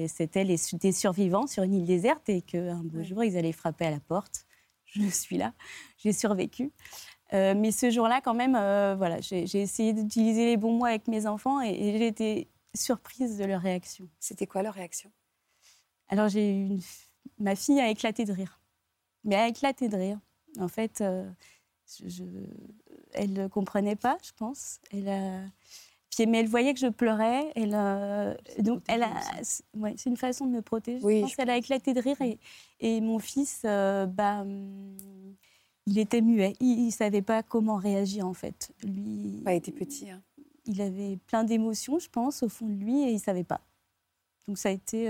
[0.07, 3.91] c'était des survivants sur une île déserte et qu'un beau jour, ils allaient frapper à
[3.91, 4.45] la porte.
[4.86, 5.53] Je suis là,
[5.97, 6.72] j'ai survécu.
[7.34, 11.07] Euh, mais ce jour-là, quand même, euh, voilà, j'ai essayé d'utiliser les bons mots avec
[11.07, 14.10] mes enfants et, et j'ai été surprise de leur réaction.
[14.20, 15.12] C'était quoi leur réaction?
[16.07, 16.82] Alors, j'ai eu une...
[17.38, 18.59] ma fille a éclaté de rire.
[19.24, 20.20] Mais elle a éclaté de rire.
[20.60, 21.30] En fait, euh,
[22.00, 22.24] je- je-
[23.14, 24.80] elle ne comprenait pas, je pense.
[24.92, 25.52] Elle.
[26.10, 27.52] Puis, mais elle voyait que je pleurais.
[27.56, 29.06] Elle, euh, donc, elle
[29.44, 31.06] c'est- ouais, c'est une façon de me protéger.
[31.06, 32.20] Oui, je pense qu'elle a éclaté de rire.
[32.22, 32.40] Et,
[32.80, 34.98] et mon fils, euh, bah, hum,
[35.86, 36.56] il était muet.
[36.60, 38.72] Il ne savait pas comment réagir, en fait.
[38.84, 40.10] Lui, Pas été petit.
[40.10, 40.22] hein.
[40.66, 43.62] il avait plein d'émotions, je pense, au fond de lui, et il ne savait pas.
[44.48, 45.10] Donc ça a été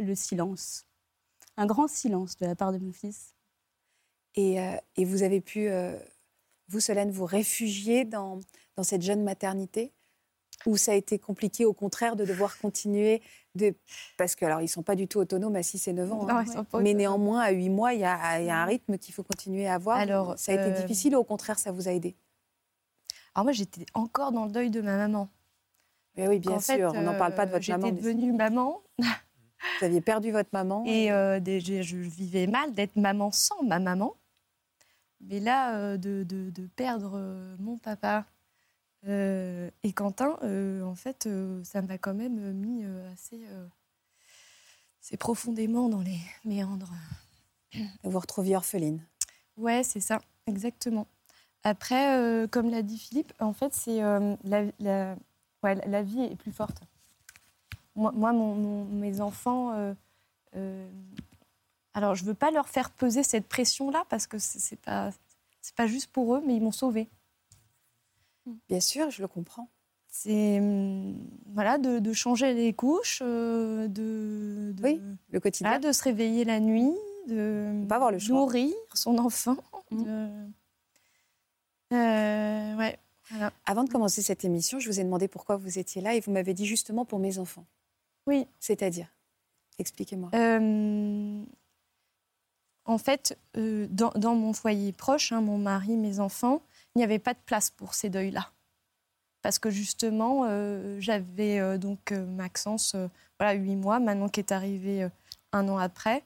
[0.00, 0.86] le silence.
[1.58, 3.34] Un grand silence de la part de mon fils.
[4.34, 5.98] Et, euh, et vous avez pu, euh,
[6.68, 8.40] vous, Solène, vous réfugier dans,
[8.76, 9.92] dans cette jeune maternité
[10.66, 13.22] Ou ça a été compliqué, au contraire, de devoir continuer
[13.54, 13.74] de...
[14.16, 16.26] Parce que, alors, ils ne sont pas du tout autonomes à 6 et 9 ans.
[16.26, 16.46] Non, hein.
[16.46, 19.24] sont pas Mais néanmoins, à 8 mois, il y y a un rythme qu'il faut
[19.24, 19.96] continuer à avoir.
[19.96, 22.16] Alors, ça a été euh, difficile ou au contraire, ça vous a aidé?
[23.34, 25.28] Alors moi, j'étais encore dans le deuil de ma maman.
[26.16, 27.86] Mais oui, bien En fait, sûr, on n'en parle pas de euh, votre maman.
[27.86, 28.82] J'étais mais devenue maman
[29.78, 30.84] Vous aviez perdu votre maman.
[30.86, 34.16] et euh, des- je, je vivais mal d'être maman sans ma maman.
[35.20, 38.24] Mais là, euh, de, de- de perdre euh, mon papa
[39.06, 40.36] et Quentin,
[40.84, 41.28] en fait,
[41.64, 43.40] ça m'a quand même mis assez,
[45.00, 46.92] assez profondément dans les méandres.
[48.02, 49.00] Vous vous retrouviez orpheline.
[49.56, 51.06] Ouais, c'est ça, exactement.
[51.62, 55.16] Après, comme l'a dit Philippe, en fait, c'est la, la-
[55.62, 56.80] ouais, la vie est plus forte.
[57.98, 59.92] Moi, moi, mon- mon- mes enfants, euh,
[60.56, 60.88] euh,
[61.94, 65.10] alors je veux pas leur faire peser cette pression-là parce que c'est c'est pas,
[65.76, 67.08] pas juste pour eux, mais ils m'ont sauvée.
[68.68, 69.68] Bien sûr, je le comprends.
[70.10, 71.18] C'est hum,
[71.52, 75.68] voilà de, de changer les couches, euh, de, de- Oui, le quotidien.
[75.68, 76.94] voilà, de se réveiller la nuit,
[77.26, 78.36] de pas avoir le choix.
[78.36, 79.56] nourrir son enfant.
[79.90, 80.48] De-
[81.92, 82.98] Euh, ouais,
[83.30, 83.52] voilà.
[83.66, 86.30] Avant de commencer cette émission, je vous ai demandé pourquoi vous étiez là et vous
[86.30, 87.64] m'avez dit justement pour mes enfants.
[88.28, 88.46] Oui.
[88.60, 89.08] C'est-à-dire?
[89.78, 90.30] Expliquez-moi.
[90.34, 91.42] Euh,
[92.84, 96.60] en fait, euh, dans, dans mon foyer proche, hein, mon mari, mes enfants,
[96.94, 98.50] il n'y avait pas de place pour ces deuils-là.
[99.40, 102.96] Parce que justement, euh, j'avais donc Maxence,
[103.38, 105.08] voilà, huit mois, Manon qui est arrivée
[105.52, 106.24] un an après.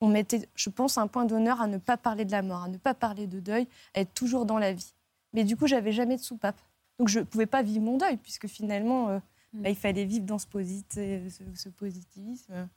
[0.00, 2.68] On mettait, je pense, un point d'honneur à ne pas parler de la mort, à
[2.68, 4.92] ne pas parler de deuil, à être toujours dans la vie.
[5.32, 6.60] Mais du coup, j'avais jamais de soupape.
[6.98, 9.20] Donc, je ne pouvais pas vivre mon deuil, puisque finalement,
[9.54, 12.68] euh, bah, il fallait vivre dans ce, posit- ce, ce positivisme.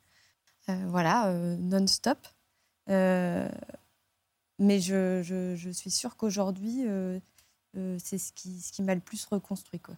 [0.70, 2.18] Euh, voilà, euh, non-stop.
[2.90, 3.50] Euh,
[4.60, 6.86] mais je, je- je suis sûre qu'aujourd'hui,
[7.98, 9.80] c'est ce qui, ce qui m'a le plus reconstruit.
[9.80, 9.96] Quoi.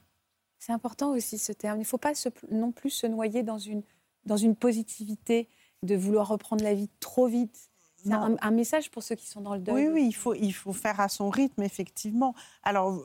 [0.60, 1.78] C'est important aussi ce terme.
[1.78, 3.84] Il ne faut pas se- non plus se noyer dans une,
[4.26, 5.48] dans une positivité,
[5.84, 7.70] de vouloir reprendre la vie trop vite.
[7.98, 9.76] C'est un, un message pour ceux qui sont dans le deuil.
[9.76, 12.34] Oui, oui, il faut, il faut faire à son rythme, effectivement.
[12.64, 13.00] Alors,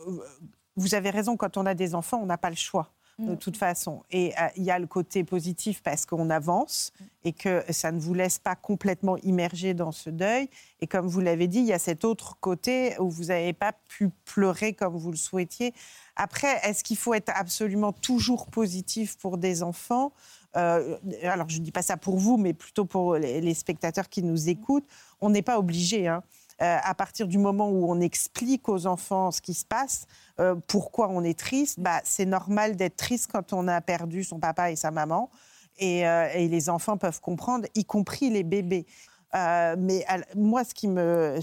[0.77, 2.95] vous avez raison, quand on a des enfants, on n'a pas le choix.
[3.19, 3.37] De Mm.
[3.39, 4.03] toute façon.
[4.11, 6.93] Et euh, il y a le côté positif parce qu'on avance
[7.25, 10.49] et que ça ne vous laisse pas complètement immerger dans ce deuil.
[10.81, 13.75] Et comme vous l'avez dit, il y a cet autre côté où vous n'avez pas
[13.89, 15.75] pu pleurer comme vous le souhaitiez.
[16.17, 20.13] Après, est-ce qu'il faut être absolument toujours positif pour des enfants?
[20.57, 24.09] Euh, Alors, je ne dis pas ça pour vous, mais plutôt pour les, les spectateurs
[24.09, 24.87] qui nous écoutent.
[25.21, 26.09] On n'est pas obligé.
[26.09, 26.23] hein.
[26.63, 30.07] Euh, à partir du moment où on explique aux enfants ce qui se passe,
[30.39, 34.39] euh, pourquoi on est triste, bah, c'est normal d'être triste quand on a perdu son
[34.39, 35.29] papa et sa maman.
[35.79, 38.87] Et, euh, les enfants peuvent comprendre, y compris les bébés.
[39.35, 40.05] Mais
[40.37, 41.41] moi, ce qui me.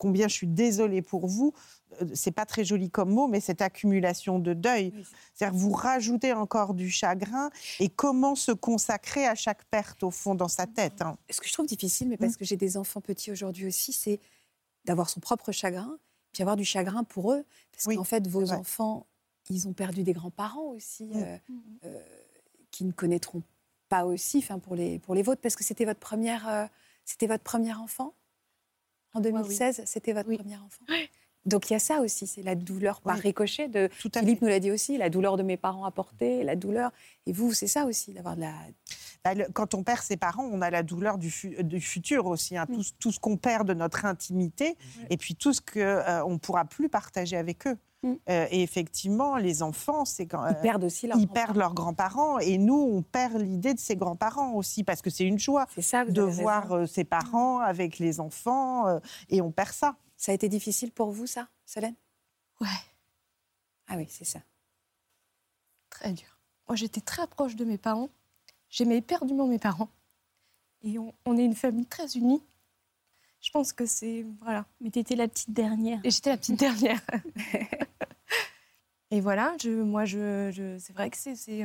[0.00, 1.52] Combien je suis désolée pour vous,
[2.00, 4.94] euh, c'est pas très joli comme mot, mais cette accumulation de deuil.
[5.34, 10.34] C'est-à-dire vous rajoutez encore du chagrin et comment se consacrer à chaque perte au fond
[10.34, 11.02] dans sa tête.
[11.02, 11.18] hein.
[11.28, 14.20] Ce que je trouve difficile, mais parce que j'ai des enfants petits aujourd'hui aussi, c'est
[14.86, 15.98] d'avoir son propre chagrin,
[16.32, 17.44] puis avoir du chagrin pour eux.
[17.70, 19.06] Parce qu'en fait, vos enfants,
[19.50, 21.36] ils ont perdu des grands-parents aussi, euh,
[21.84, 22.00] euh,
[22.70, 23.42] qui ne connaîtront
[23.90, 26.66] pas aussi, enfin pour les, pour les vôtres, parce que c'était votre première, euh,
[27.04, 28.14] c'était votre premier enfant?
[29.14, 30.84] En 2016, c'était votre premier enfant.
[31.46, 33.66] Donc il y a ça aussi, c'est la douleur par ricochet.
[33.68, 33.88] De,
[34.20, 36.90] Philippe nous l'a dit aussi, la douleur de mes parents à porter, la douleur.
[37.26, 38.52] Et vous, c'est ça aussi, d'avoir de la.
[39.24, 42.58] Bah, Quand on perd ses parents, on a la douleur du, fu- du futur aussi,
[42.58, 44.76] hein, tout, ce- tout ce qu'on perd de notre intimité,
[45.08, 47.76] et puis tout ce qu'on ne pourra plus partager avec eux.
[48.04, 52.38] Euh, et effectivement, les enfants, c'est quand Ils perdent aussi leurs ils perdent leurs grands-parents,
[52.38, 56.04] et nous, on perd l'idée de ses grands-parents aussi, parce que c'est une joie ça,
[56.06, 56.74] de voir raison.
[56.76, 59.96] euh, ses parents avec les enfants, euh, et on perd ça.
[60.16, 61.94] Ça a été difficile pour vous, ça, Solène?
[62.60, 62.68] Ouais.
[63.88, 64.40] Ah oui, c'est ça.
[65.90, 66.38] Très dur.
[66.68, 68.08] Moi, j'étais très proche de mes parents.
[68.70, 69.88] J'aimais éperdument mes parents.
[70.82, 72.42] Et on, on est une famille très unie.
[73.40, 74.26] Je pense que c'est.
[74.42, 74.64] Voilà.
[74.80, 76.00] Mais tu étais la petite dernière.
[76.04, 77.00] Et j'étais la petite dernière.
[79.12, 81.64] Et voilà, je, moi, je, je- c'est vrai que c'est, c'est,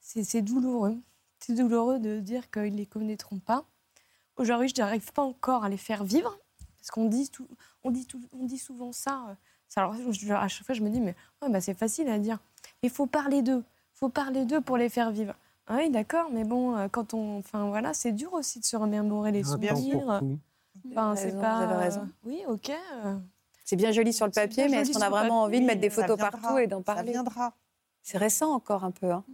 [0.00, 0.96] c'est, c'est douloureux.
[1.40, 3.64] C'est douloureux de dire qu'ils ne les connaîtront pas.
[4.38, 6.38] Aujourd'hui, je n'arrive pas encore à les faire vivre.
[6.78, 7.46] Parce qu'on dit, tout,
[7.84, 9.26] on dit, tout- on dit souvent ça.
[9.28, 9.34] euh,
[9.80, 9.94] Alors,
[10.40, 12.38] à chaque fois, je me dis, mais ouais, bah, c'est facile à dire.
[12.82, 13.62] Il faut parler d'eux.
[13.94, 15.34] Il faut parler d'eux pour les faire vivre.
[15.66, 17.38] Ah oui, d'accord, mais bon, euh, quand on.
[17.38, 20.18] Enfin, voilà, c'est dur aussi de se remémorer les pour souvenirs.
[20.20, 20.38] tout.
[20.92, 21.56] Enfin, c'est raison, pas.
[21.66, 22.08] vous avez raison.
[22.24, 22.70] Oui, ok.
[23.04, 23.16] euh,
[23.64, 25.90] C'est bien joli sur le papier, mais est-ce qu'on a vraiment envie de mettre des
[25.90, 27.54] photos ça viendra, partout et d'en ça parler viendra.
[28.02, 29.10] C'est récent encore un peu.
[29.10, 29.24] Hein.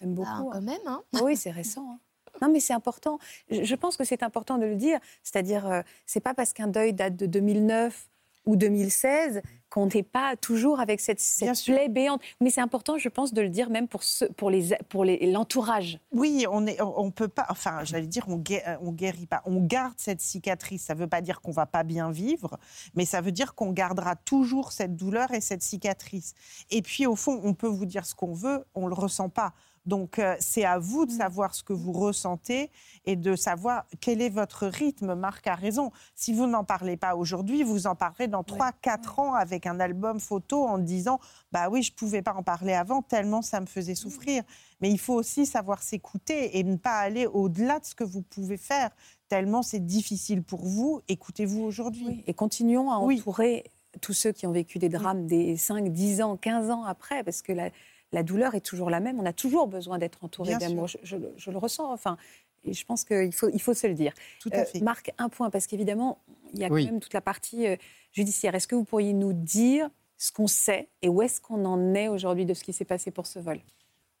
[0.00, 0.28] J'aime beaucoup.
[0.30, 0.60] Bah, quand hein.
[0.60, 1.02] même, hein.
[1.22, 1.86] Oui, c'est récent.
[1.90, 1.98] hein.
[2.42, 3.18] Non, mais c'est important.
[3.50, 5.00] Je je pense que c'est important de le dire.
[5.22, 8.08] C'est-à-dire, euh, c'est pas parce qu'un deuil date de 2009
[8.46, 12.22] ou 2016 qu'on n'est pas toujours avec cette, cette plaie béante.
[12.40, 15.30] Mais c'est important, je pense, de le dire même pour, ceux, pour les pour les-
[15.30, 15.98] l'entourage.
[16.12, 17.46] Oui, on est, on peut pas.
[17.50, 19.42] Enfin, j'allais dire, on, gué- on guérit pas.
[19.44, 20.84] On garde cette cicatrice.
[20.84, 22.58] Ça veut pas dire qu'on va pas bien vivre,
[22.94, 26.34] mais ça veut dire qu'on gardera toujours cette douleur et cette cicatrice.
[26.70, 29.52] Et puis, au fond, on peut vous dire ce qu'on veut, on le ressent pas.
[29.86, 32.70] Donc, euh, c'est à vous de savoir ce que vous ressentez
[33.04, 35.14] et de savoir quel est votre rythme.
[35.14, 35.92] Marc a raison.
[36.14, 40.18] Si vous n'en parlez pas aujourd'hui, vous en parlerez dans 3-4 ans avec un album
[40.18, 41.20] photo en disant
[41.52, 44.42] Bah oui, je pouvais pas en parler avant tellement ça me faisait souffrir.
[44.80, 48.22] Mais il faut aussi savoir s'écouter et ne pas aller au-delà de ce que vous
[48.22, 48.90] pouvez faire,
[49.28, 51.00] tellement c'est difficile pour vous.
[51.08, 52.24] Écoutez-vous aujourd'hui.
[52.26, 53.18] Et continuons à Oui.
[53.20, 53.64] entourer
[54.02, 57.40] tous ceux qui ont vécu des drames des 5, 10 ans, 15 ans après, parce
[57.40, 57.70] que la,
[58.12, 59.18] la douleur est toujours la même.
[59.20, 60.86] On a toujours besoin d'être entouré d'amour.
[60.88, 61.92] Je, je le- je le ressens.
[61.92, 62.16] Enfin,
[62.64, 64.12] et je pense qu'il faut, il faut se le dire.
[64.40, 64.80] Tout à fait.
[64.80, 66.18] Marc, un point, parce qu'évidemment,
[66.54, 66.84] il y a Oui.
[66.86, 67.76] quand même toute la partie euh,
[68.12, 68.54] judiciaire.
[68.54, 72.08] Est-ce que vous pourriez nous dire ce qu'on sait et où est-ce qu'on en est
[72.08, 73.60] aujourd'hui de ce qui s'est passé pour ce vol?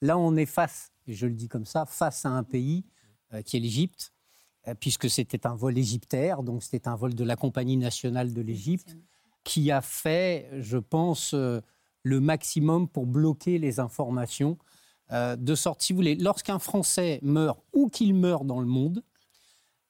[0.02, 2.84] Là, on est face, et je le dis comme ça, face à un pays
[3.32, 4.12] euh, qui est l'Égypte,
[4.68, 8.42] euh, puisque c'était un vol égyptaire, donc c'était un vol de la Compagnie nationale de
[8.42, 8.96] l'Égypte,
[9.42, 11.60] qui a fait, je pense, euh,
[12.06, 14.58] le maximum pour bloquer les informations.
[15.12, 19.02] euh, de sorte, si vous voulez, lorsqu'un Français meurt, ou qu'il meurt dans le monde,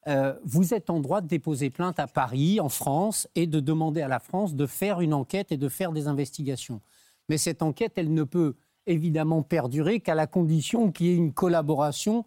[0.08, 4.00] euh, vous êtes en droit de déposer plainte à Paris, en France, et de demander
[4.00, 6.80] à la France de faire une enquête et de faire des investigations.
[7.28, 8.56] Mais cette enquête, elle ne peut
[8.86, 12.24] évidemment perdurer qu'à la condition qu'il y ait une collaboration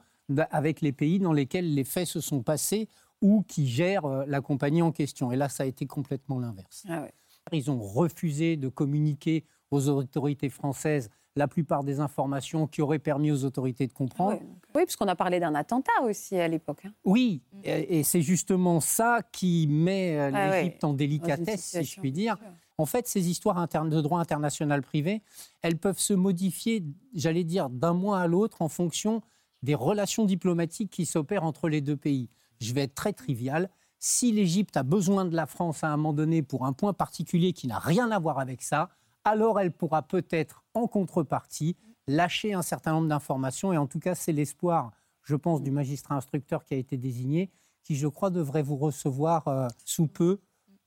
[0.51, 2.87] avec les pays dans lesquels les faits se sont passés
[3.21, 5.31] ou qui gèrent euh, la compagnie en question.
[5.31, 6.83] Et là, ça a été complètement l'inverse.
[6.87, 7.07] Ah
[7.51, 13.31] Ils ont refusé de communiquer aux autorités françaises la plupart des informations qui auraient permis
[13.31, 14.39] aux autorités de comprendre.
[14.75, 16.85] Oui, puisqu'on a parlé d'un attentat aussi à l'époque.
[16.85, 16.93] hein.
[17.05, 21.83] Oui, et et c'est justement ça qui met euh, Ah ouais, l'Égypte en délicatesse, si
[21.83, 22.37] je puis dire.
[22.77, 25.21] En fait, ces histoires internes de droit international privé,
[25.61, 29.21] elles peuvent se modifier, j'allais dire, d'un mois à l'autre en fonction
[29.63, 32.29] des relations diplomatiques qui s'opèrent entre les deux pays.
[32.59, 33.69] Je vais être très trivial.
[33.99, 37.51] Si l'Égypte a besoin de la France à un moment donné pour un point particulier
[37.53, 38.89] qui n'a rien à voir avec ça,
[39.23, 41.75] alors elle pourra peut-être, en contrepartie,
[42.07, 43.73] lâcher un certain nombre d'informations.
[43.73, 44.91] Et en tout cas, c'est l'espoir,
[45.23, 47.51] je pense, du magistrat instructeur qui a été désigné,
[47.83, 50.39] qui, je crois, devrait vous recevoir euh, sous peu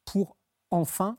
[0.05, 0.37] pour
[0.71, 1.19] enfin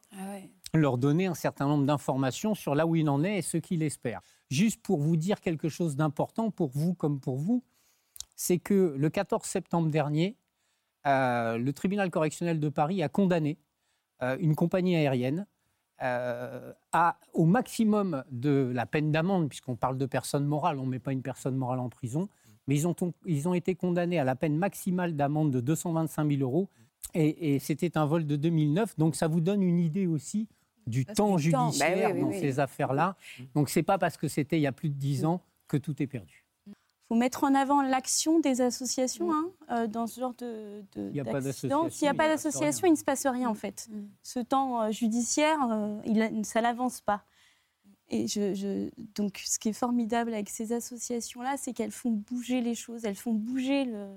[0.74, 3.84] leur donner un certain nombre d'informations sur là où il en est et ce qu'il
[3.84, 4.22] espère.
[4.50, 7.64] Juste pour vous dire quelque chose d'important pour vous comme pour vous,
[8.36, 10.38] c'est que le 14 septembre dernier,
[11.06, 13.60] euh, le tribunal correctionnel de Paris a condamné
[14.22, 15.46] euh, une compagnie aérienne
[16.04, 20.92] euh, à, au maximum de la peine d'amende, puisqu'on parle de personne morale, on ne
[20.92, 22.28] met pas une personne morale en prison,
[22.68, 22.96] mais ils ont,
[23.26, 26.70] ils ont été condamnés à la peine maximale d'amende de 225 000 euros,
[27.14, 30.48] et, et c'était un vol de 2009, donc ça vous donne une idée aussi
[30.88, 32.40] du temps judiciaire Ben oui, oui, dans oui.
[32.40, 33.16] ces affaires-là.
[33.56, 36.02] Donc c'est pas parce que c'était il y a plus de 10 ans que tout
[36.02, 36.43] est perdu.
[37.14, 41.16] Faut mettre en avant l'action des associations hein, euh, dans ce genre de, de Il
[41.16, 43.54] y a pas d'association, S'il n'y a pas d'association, il ne se passe rien en
[43.54, 43.88] fait.
[44.24, 47.24] Ce temps euh, judiciaire, euh, il, ça n'avance pas.
[48.10, 52.62] Et je, je- donc, ce qui est formidable avec ces associations-là, c'est qu'elles font bouger
[52.62, 54.08] les choses, elles font bouger le,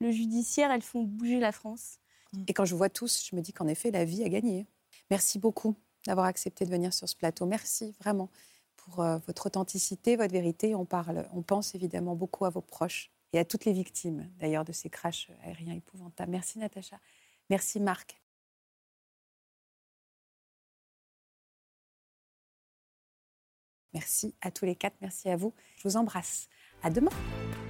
[0.00, 1.98] le judiciaire, elles font bouger la France.
[2.46, 4.68] Et quand je vois tous, je me dis qu'en effet, la vie a gagné.
[5.10, 5.74] Merci beaucoup
[6.06, 7.46] d'avoir accepté de venir sur ce plateau.
[7.46, 8.30] Merci vraiment
[8.84, 10.74] pour euh, votre authenticité, votre vérité.
[10.74, 14.64] On parle, on pense évidemment beaucoup à vos proches et à toutes les victimes, d'ailleurs,
[14.64, 16.30] de ces crashs aériens épouvantables.
[16.30, 16.98] Merci Natacha.
[17.50, 18.20] Merci Marc.
[23.92, 24.96] Merci à tous les quatre.
[25.00, 25.52] Merci à vous.
[25.76, 26.48] Je vous embrasse.
[26.82, 27.10] À demain.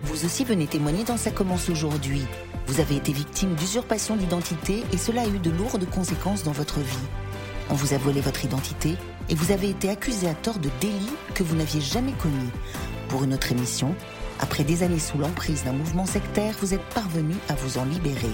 [0.02, 2.22] Vous aussi venez témoigner dans Ça commence aujourd'hui.
[2.66, 6.80] Vous avez été victime d'usurpation d'identité et cela a eu de lourdes conséquences dans votre
[6.80, 7.06] vie.
[7.70, 8.96] On vous a volé votre identité
[9.28, 12.50] et vous avez été accusé à tort de délits que vous n'aviez jamais commis.
[13.08, 13.94] Pour une autre émission,
[14.40, 18.32] après des années sous l'emprise d'un mouvement sectaire, vous êtes parvenu à vous en libérer.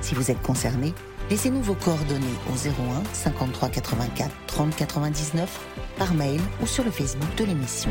[0.00, 0.94] Si vous êtes concerné,
[1.30, 5.60] laissez-nous vos coordonnées au 01 53 84 30 99
[5.98, 7.90] par mail ou sur le Facebook de l'émission.